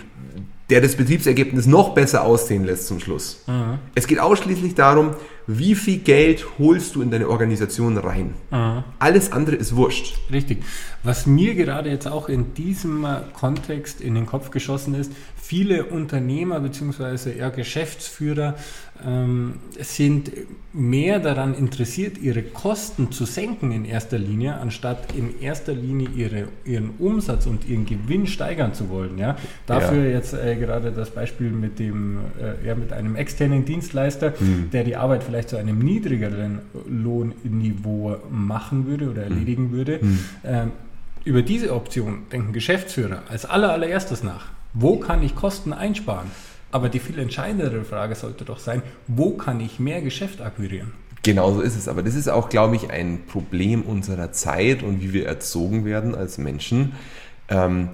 der 0.70 0.80
das 0.80 0.96
Betriebsergebnis 0.96 1.66
noch 1.66 1.94
besser 1.94 2.24
aussehen 2.24 2.64
lässt 2.64 2.86
zum 2.86 3.00
Schluss. 3.00 3.42
Mhm. 3.46 3.78
Es 3.94 4.06
geht 4.06 4.20
ausschließlich 4.20 4.74
darum, 4.74 5.14
wie 5.46 5.74
viel 5.74 5.98
Geld 5.98 6.46
holst 6.58 6.94
du 6.94 7.02
in 7.02 7.10
deine 7.10 7.28
Organisation 7.28 7.98
rein. 7.98 8.34
Mhm. 8.50 8.84
Alles 8.98 9.32
andere 9.32 9.56
ist 9.56 9.74
wurscht. 9.74 10.16
Richtig. 10.32 10.62
Was 11.02 11.26
mir 11.26 11.54
gerade 11.54 11.90
jetzt 11.90 12.06
auch 12.06 12.28
in 12.28 12.54
diesem 12.54 13.06
Kontext 13.32 14.00
in 14.00 14.14
den 14.14 14.26
Kopf 14.26 14.50
geschossen 14.50 14.94
ist, 14.94 15.12
viele 15.50 15.86
Unternehmer 15.86 16.60
bzw. 16.60 17.36
Ja, 17.36 17.48
Geschäftsführer 17.48 18.54
ähm, 19.04 19.54
sind 19.80 20.30
mehr 20.72 21.18
daran 21.18 21.54
interessiert, 21.54 22.18
ihre 22.18 22.42
Kosten 22.42 23.10
zu 23.10 23.24
senken 23.24 23.72
in 23.72 23.84
erster 23.84 24.16
Linie, 24.16 24.58
anstatt 24.58 25.12
in 25.16 25.40
erster 25.40 25.72
Linie 25.72 26.08
ihre, 26.14 26.48
ihren 26.64 26.90
Umsatz 27.00 27.46
und 27.46 27.68
ihren 27.68 27.84
Gewinn 27.84 28.28
steigern 28.28 28.74
zu 28.74 28.90
wollen. 28.90 29.18
Ja? 29.18 29.34
Dafür 29.66 30.04
ja. 30.04 30.10
jetzt 30.10 30.34
äh, 30.34 30.54
gerade 30.54 30.92
das 30.92 31.10
Beispiel 31.10 31.50
mit, 31.50 31.80
dem, 31.80 32.18
äh, 32.40 32.64
ja, 32.64 32.76
mit 32.76 32.92
einem 32.92 33.16
externen 33.16 33.64
Dienstleister, 33.64 34.34
mhm. 34.38 34.70
der 34.70 34.84
die 34.84 34.94
Arbeit 34.94 35.24
vielleicht 35.24 35.48
zu 35.48 35.56
einem 35.56 35.80
niedrigeren 35.80 36.60
Lohnniveau 36.88 38.18
machen 38.30 38.86
würde 38.86 39.10
oder 39.10 39.24
erledigen 39.24 39.70
mhm. 39.70 39.72
würde. 39.72 39.98
Mhm. 40.00 40.18
Ähm, 40.44 40.70
über 41.24 41.42
diese 41.42 41.74
Option 41.74 42.22
denken 42.30 42.52
Geschäftsführer 42.52 43.24
als 43.28 43.46
allererstes 43.46 44.22
nach. 44.22 44.59
Wo 44.72 44.98
kann 44.98 45.22
ich 45.22 45.34
Kosten 45.34 45.72
einsparen? 45.72 46.30
Aber 46.72 46.88
die 46.88 47.00
viel 47.00 47.18
entscheidendere 47.18 47.84
Frage 47.84 48.14
sollte 48.14 48.44
doch 48.44 48.58
sein, 48.58 48.82
wo 49.08 49.30
kann 49.30 49.60
ich 49.60 49.80
mehr 49.80 50.02
Geschäft 50.02 50.40
akquirieren? 50.40 50.92
Genau 51.22 51.52
so 51.52 51.60
ist 51.60 51.76
es. 51.76 51.88
Aber 51.88 52.02
das 52.02 52.14
ist 52.14 52.28
auch, 52.28 52.48
glaube 52.48 52.76
ich, 52.76 52.90
ein 52.90 53.20
Problem 53.26 53.82
unserer 53.82 54.32
Zeit 54.32 54.82
und 54.82 55.02
wie 55.02 55.12
wir 55.12 55.26
erzogen 55.26 55.84
werden 55.84 56.14
als 56.14 56.38
Menschen. 56.38 56.92
Ähm, 57.48 57.90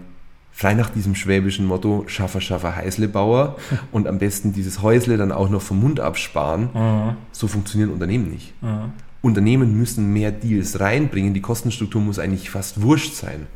frei 0.53 0.75
nach 0.75 0.91
diesem 0.91 1.15
schwäbischen 1.15 1.67
Motto, 1.67 2.05
Schaffer, 2.07 2.41
Schaffer, 2.41 2.77
Heißlebauer 2.77 3.57
und 3.93 4.07
am 4.07 4.19
besten 4.19 4.53
dieses 4.53 4.83
Häusle 4.83 5.17
dann 5.17 5.33
auch 5.33 5.49
noch 5.49 5.63
vom 5.63 5.81
Mund 5.81 5.99
absparen. 5.99 6.71
Mhm. 6.73 7.17
So 7.33 7.49
funktionieren 7.49 7.91
Unternehmen 7.91 8.31
nicht. 8.31 8.55
Mhm. 8.63 8.93
Unternehmen 9.23 9.77
müssen 9.77 10.13
mehr 10.13 10.31
Deals 10.31 10.79
reinbringen, 10.79 11.35
die 11.35 11.41
Kostenstruktur 11.41 12.01
muss 12.01 12.19
eigentlich 12.19 12.49
fast 12.51 12.83
wurscht 12.83 13.15
sein. 13.15 13.47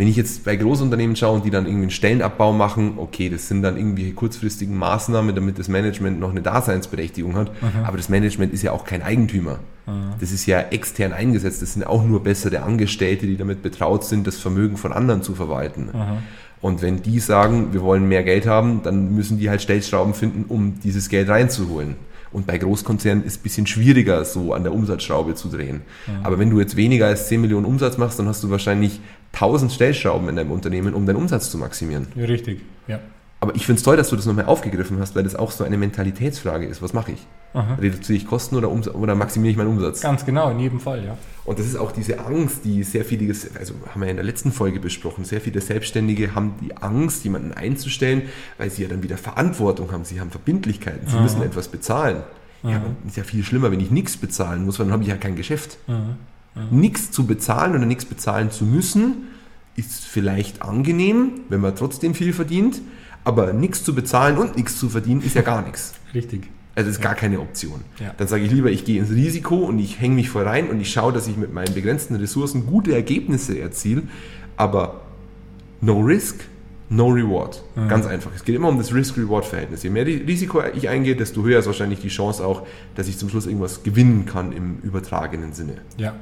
Wenn 0.00 0.08
ich 0.08 0.16
jetzt 0.16 0.44
bei 0.46 0.56
Großunternehmen 0.56 1.14
schaue 1.14 1.34
und 1.34 1.44
die 1.44 1.50
dann 1.50 1.66
irgendwie 1.66 1.82
einen 1.82 1.90
Stellenabbau 1.90 2.54
machen, 2.54 2.94
okay, 2.96 3.28
das 3.28 3.48
sind 3.48 3.60
dann 3.60 3.76
irgendwelche 3.76 4.14
kurzfristigen 4.14 4.74
Maßnahmen, 4.78 5.34
damit 5.34 5.58
das 5.58 5.68
Management 5.68 6.18
noch 6.18 6.30
eine 6.30 6.40
Daseinsberechtigung 6.40 7.36
hat. 7.36 7.50
Mhm. 7.60 7.84
Aber 7.84 7.98
das 7.98 8.08
Management 8.08 8.54
ist 8.54 8.62
ja 8.62 8.72
auch 8.72 8.86
kein 8.86 9.02
Eigentümer. 9.02 9.58
Mhm. 9.86 10.14
Das 10.18 10.32
ist 10.32 10.46
ja 10.46 10.58
extern 10.58 11.12
eingesetzt. 11.12 11.60
Das 11.60 11.74
sind 11.74 11.86
auch 11.86 12.02
nur 12.02 12.22
bessere 12.22 12.62
Angestellte, 12.62 13.26
die 13.26 13.36
damit 13.36 13.62
betraut 13.62 14.06
sind, 14.06 14.26
das 14.26 14.38
Vermögen 14.38 14.78
von 14.78 14.94
anderen 14.94 15.22
zu 15.22 15.34
verwalten. 15.34 15.90
Mhm. 15.92 16.22
Und 16.62 16.80
wenn 16.80 17.02
die 17.02 17.20
sagen, 17.20 17.74
wir 17.74 17.82
wollen 17.82 18.08
mehr 18.08 18.22
Geld 18.22 18.46
haben, 18.46 18.82
dann 18.82 19.14
müssen 19.14 19.38
die 19.38 19.50
halt 19.50 19.60
Stellschrauben 19.60 20.14
finden, 20.14 20.46
um 20.48 20.80
dieses 20.82 21.10
Geld 21.10 21.28
reinzuholen. 21.28 21.96
Und 22.32 22.46
bei 22.46 22.58
Großkonzernen 22.58 23.24
ist 23.24 23.32
es 23.34 23.38
ein 23.40 23.42
bisschen 23.42 23.66
schwieriger, 23.66 24.24
so 24.24 24.54
an 24.54 24.62
der 24.62 24.72
Umsatzschraube 24.72 25.34
zu 25.34 25.48
drehen. 25.48 25.82
Ja. 26.06 26.20
Aber 26.22 26.38
wenn 26.38 26.48
du 26.48 26.60
jetzt 26.60 26.76
weniger 26.76 27.06
als 27.06 27.28
10 27.28 27.40
Millionen 27.40 27.66
Umsatz 27.66 27.98
machst, 27.98 28.18
dann 28.18 28.28
hast 28.28 28.44
du 28.44 28.50
wahrscheinlich 28.50 29.00
1000 29.32 29.72
Stellschrauben 29.72 30.28
in 30.28 30.36
deinem 30.36 30.50
Unternehmen, 30.50 30.94
um 30.94 31.06
deinen 31.06 31.16
Umsatz 31.16 31.50
zu 31.50 31.58
maximieren. 31.58 32.08
Ja, 32.14 32.24
richtig, 32.24 32.62
ja. 32.86 33.00
Aber 33.40 33.54
ich 33.54 33.64
finde 33.64 33.78
es 33.78 33.82
toll, 33.84 33.96
dass 33.96 34.10
du 34.10 34.16
das 34.16 34.26
nochmal 34.26 34.44
aufgegriffen 34.44 34.98
hast, 35.00 35.16
weil 35.16 35.22
das 35.22 35.34
auch 35.34 35.50
so 35.50 35.64
eine 35.64 35.78
Mentalitätsfrage 35.78 36.66
ist. 36.66 36.82
Was 36.82 36.92
mache 36.92 37.12
ich? 37.12 37.26
Aha. 37.54 37.74
Reduziere 37.76 38.18
ich 38.18 38.26
Kosten 38.26 38.54
oder, 38.54 38.70
oder 38.70 39.14
maximiere 39.14 39.50
ich 39.50 39.56
meinen 39.56 39.70
Umsatz? 39.70 40.02
Ganz 40.02 40.26
genau, 40.26 40.50
in 40.50 40.60
jedem 40.60 40.78
Fall, 40.78 41.04
ja. 41.04 41.16
Und 41.46 41.58
das 41.58 41.66
ist 41.66 41.76
auch 41.76 41.90
diese 41.90 42.20
Angst, 42.20 42.64
die 42.64 42.82
sehr 42.82 43.04
viele, 43.04 43.34
also 43.58 43.74
haben 43.90 44.00
wir 44.00 44.06
ja 44.06 44.10
in 44.10 44.16
der 44.18 44.26
letzten 44.26 44.52
Folge 44.52 44.78
besprochen, 44.78 45.24
sehr 45.24 45.40
viele 45.40 45.60
Selbstständige 45.62 46.34
haben 46.34 46.54
die 46.60 46.76
Angst, 46.76 47.24
jemanden 47.24 47.52
einzustellen, 47.52 48.22
weil 48.58 48.70
sie 48.70 48.82
ja 48.82 48.88
dann 48.88 49.02
wieder 49.02 49.16
Verantwortung 49.16 49.90
haben, 49.90 50.04
sie 50.04 50.20
haben 50.20 50.30
Verbindlichkeiten, 50.30 51.08
sie 51.08 51.16
Aha. 51.16 51.22
müssen 51.22 51.42
etwas 51.42 51.68
bezahlen. 51.68 52.18
Aha. 52.62 52.72
Ja, 52.72 52.82
ist 53.06 53.16
ja 53.16 53.24
viel 53.24 53.42
schlimmer, 53.42 53.72
wenn 53.72 53.80
ich 53.80 53.90
nichts 53.90 54.18
bezahlen 54.18 54.66
muss, 54.66 54.78
weil 54.78 54.86
dann 54.86 54.92
habe 54.92 55.02
ich 55.02 55.08
ja 55.08 55.16
kein 55.16 55.34
Geschäft. 55.34 55.78
Nichts 56.70 57.10
zu 57.10 57.26
bezahlen 57.26 57.74
oder 57.74 57.86
nichts 57.86 58.04
bezahlen 58.04 58.50
zu 58.50 58.64
müssen, 58.64 59.28
ist 59.76 60.04
vielleicht 60.04 60.62
angenehm, 60.62 61.32
wenn 61.48 61.60
man 61.60 61.74
trotzdem 61.76 62.14
viel 62.14 62.32
verdient, 62.32 62.80
aber 63.24 63.52
nichts 63.52 63.84
zu 63.84 63.94
bezahlen 63.94 64.36
und 64.36 64.56
nichts 64.56 64.78
zu 64.78 64.88
verdienen 64.88 65.22
ist 65.22 65.34
ja 65.34 65.42
gar 65.42 65.62
nichts. 65.62 65.94
Richtig. 66.14 66.48
Also 66.74 66.90
ist 66.90 66.98
ja. 66.98 67.04
gar 67.04 67.14
keine 67.14 67.40
Option. 67.40 67.80
Ja. 67.98 68.14
Dann 68.16 68.28
sage 68.28 68.44
ich 68.44 68.50
lieber, 68.50 68.70
ich 68.70 68.84
gehe 68.84 69.00
ins 69.00 69.10
Risiko 69.10 69.56
und 69.56 69.78
ich 69.78 70.00
hänge 70.00 70.14
mich 70.14 70.30
voll 70.30 70.44
rein 70.44 70.68
und 70.68 70.80
ich 70.80 70.90
schaue, 70.92 71.12
dass 71.12 71.26
ich 71.26 71.36
mit 71.36 71.52
meinen 71.52 71.74
begrenzten 71.74 72.16
Ressourcen 72.16 72.66
gute 72.66 72.94
Ergebnisse 72.94 73.58
erziele, 73.58 74.02
aber 74.56 75.02
no 75.80 76.00
risk, 76.00 76.44
no 76.88 77.08
reward. 77.08 77.62
Mhm. 77.76 77.88
Ganz 77.88 78.06
einfach. 78.06 78.30
Es 78.34 78.44
geht 78.44 78.54
immer 78.54 78.68
um 78.68 78.78
das 78.78 78.94
Risk-Reward-Verhältnis. 78.94 79.82
Je 79.82 79.90
mehr 79.90 80.06
Risiko 80.06 80.62
ich 80.74 80.88
eingehe, 80.88 81.16
desto 81.16 81.42
höher 81.42 81.58
ist 81.58 81.66
wahrscheinlich 81.66 82.00
die 82.00 82.08
Chance 82.08 82.44
auch, 82.44 82.66
dass 82.94 83.08
ich 83.08 83.18
zum 83.18 83.28
Schluss 83.28 83.46
irgendwas 83.46 83.82
gewinnen 83.82 84.26
kann 84.26 84.52
im 84.52 84.78
übertragenen 84.82 85.52
Sinne. 85.52 85.74
Ja. 85.96 86.14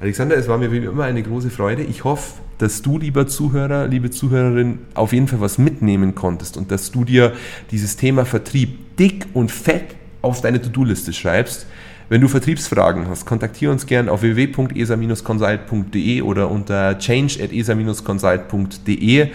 Alexander, 0.00 0.36
es 0.36 0.46
war 0.46 0.58
mir 0.58 0.70
wie 0.70 0.78
immer 0.78 1.04
eine 1.04 1.22
große 1.22 1.50
Freude. 1.50 1.82
Ich 1.82 2.04
hoffe, 2.04 2.40
dass 2.58 2.82
du, 2.82 2.98
lieber 2.98 3.26
Zuhörer, 3.26 3.88
liebe 3.88 4.10
Zuhörerin, 4.10 4.78
auf 4.94 5.12
jeden 5.12 5.26
Fall 5.26 5.40
was 5.40 5.58
mitnehmen 5.58 6.14
konntest 6.14 6.56
und 6.56 6.70
dass 6.70 6.92
du 6.92 7.04
dir 7.04 7.32
dieses 7.72 7.96
Thema 7.96 8.24
Vertrieb 8.24 8.96
dick 8.96 9.26
und 9.34 9.50
fett 9.50 9.96
auf 10.22 10.40
deine 10.40 10.60
To-Do-Liste 10.60 11.12
schreibst 11.12 11.66
wenn 12.10 12.22
du 12.22 12.28
Vertriebsfragen 12.28 13.06
hast, 13.08 13.26
kontaktiere 13.26 13.70
uns 13.70 13.84
gern 13.84 14.08
auf 14.08 14.22
www.esa-consult.de 14.22 16.22
oder 16.22 16.50
unter 16.50 16.98
change.esa-consult.de. 16.98 19.26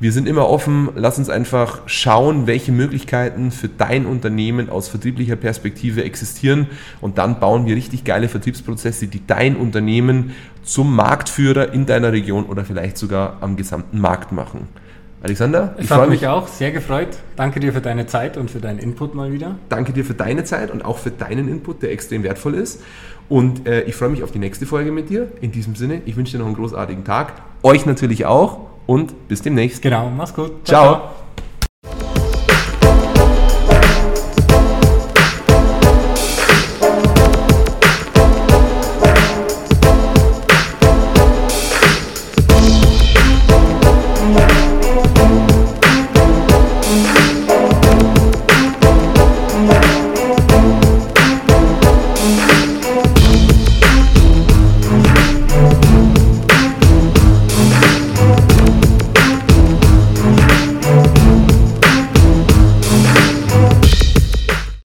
Wir 0.00 0.12
sind 0.12 0.26
immer 0.26 0.48
offen. 0.48 0.88
Lass 0.96 1.18
uns 1.18 1.28
einfach 1.28 1.82
schauen, 1.86 2.46
welche 2.46 2.72
Möglichkeiten 2.72 3.50
für 3.50 3.68
dein 3.68 4.06
Unternehmen 4.06 4.70
aus 4.70 4.88
vertrieblicher 4.88 5.36
Perspektive 5.36 6.04
existieren. 6.04 6.68
Und 7.02 7.18
dann 7.18 7.38
bauen 7.38 7.66
wir 7.66 7.76
richtig 7.76 8.04
geile 8.04 8.30
Vertriebsprozesse, 8.30 9.08
die 9.08 9.26
dein 9.26 9.54
Unternehmen 9.54 10.32
zum 10.62 10.96
Marktführer 10.96 11.74
in 11.74 11.84
deiner 11.84 12.12
Region 12.12 12.46
oder 12.46 12.64
vielleicht 12.64 12.96
sogar 12.96 13.36
am 13.42 13.56
gesamten 13.56 14.00
Markt 14.00 14.32
machen. 14.32 14.68
Alexander, 15.22 15.76
ich 15.78 15.88
habe 15.90 16.08
mich 16.08 16.26
auch 16.26 16.48
sehr 16.48 16.72
gefreut. 16.72 17.08
Danke 17.36 17.60
dir 17.60 17.72
für 17.72 17.80
deine 17.80 18.06
Zeit 18.06 18.36
und 18.36 18.50
für 18.50 18.58
deinen 18.58 18.80
Input 18.80 19.14
mal 19.14 19.32
wieder. 19.32 19.56
Danke 19.68 19.92
dir 19.92 20.04
für 20.04 20.14
deine 20.14 20.42
Zeit 20.42 20.70
und 20.72 20.84
auch 20.84 20.98
für 20.98 21.12
deinen 21.12 21.48
Input, 21.48 21.82
der 21.82 21.92
extrem 21.92 22.24
wertvoll 22.24 22.54
ist. 22.54 22.82
Und 23.28 23.68
äh, 23.68 23.82
ich 23.82 23.94
freue 23.94 24.08
mich 24.08 24.24
auf 24.24 24.32
die 24.32 24.40
nächste 24.40 24.66
Folge 24.66 24.90
mit 24.90 25.10
dir. 25.10 25.28
In 25.40 25.52
diesem 25.52 25.76
Sinne, 25.76 26.02
ich 26.06 26.16
wünsche 26.16 26.32
dir 26.32 26.38
noch 26.38 26.46
einen 26.46 26.56
großartigen 26.56 27.04
Tag. 27.04 27.34
Euch 27.62 27.86
natürlich 27.86 28.26
auch 28.26 28.58
und 28.86 29.28
bis 29.28 29.42
demnächst. 29.42 29.80
Genau, 29.80 30.10
mach's 30.10 30.34
gut. 30.34 30.66
ciao. 30.66 30.82
ciao. 30.82 30.94
ciao. 30.94 31.21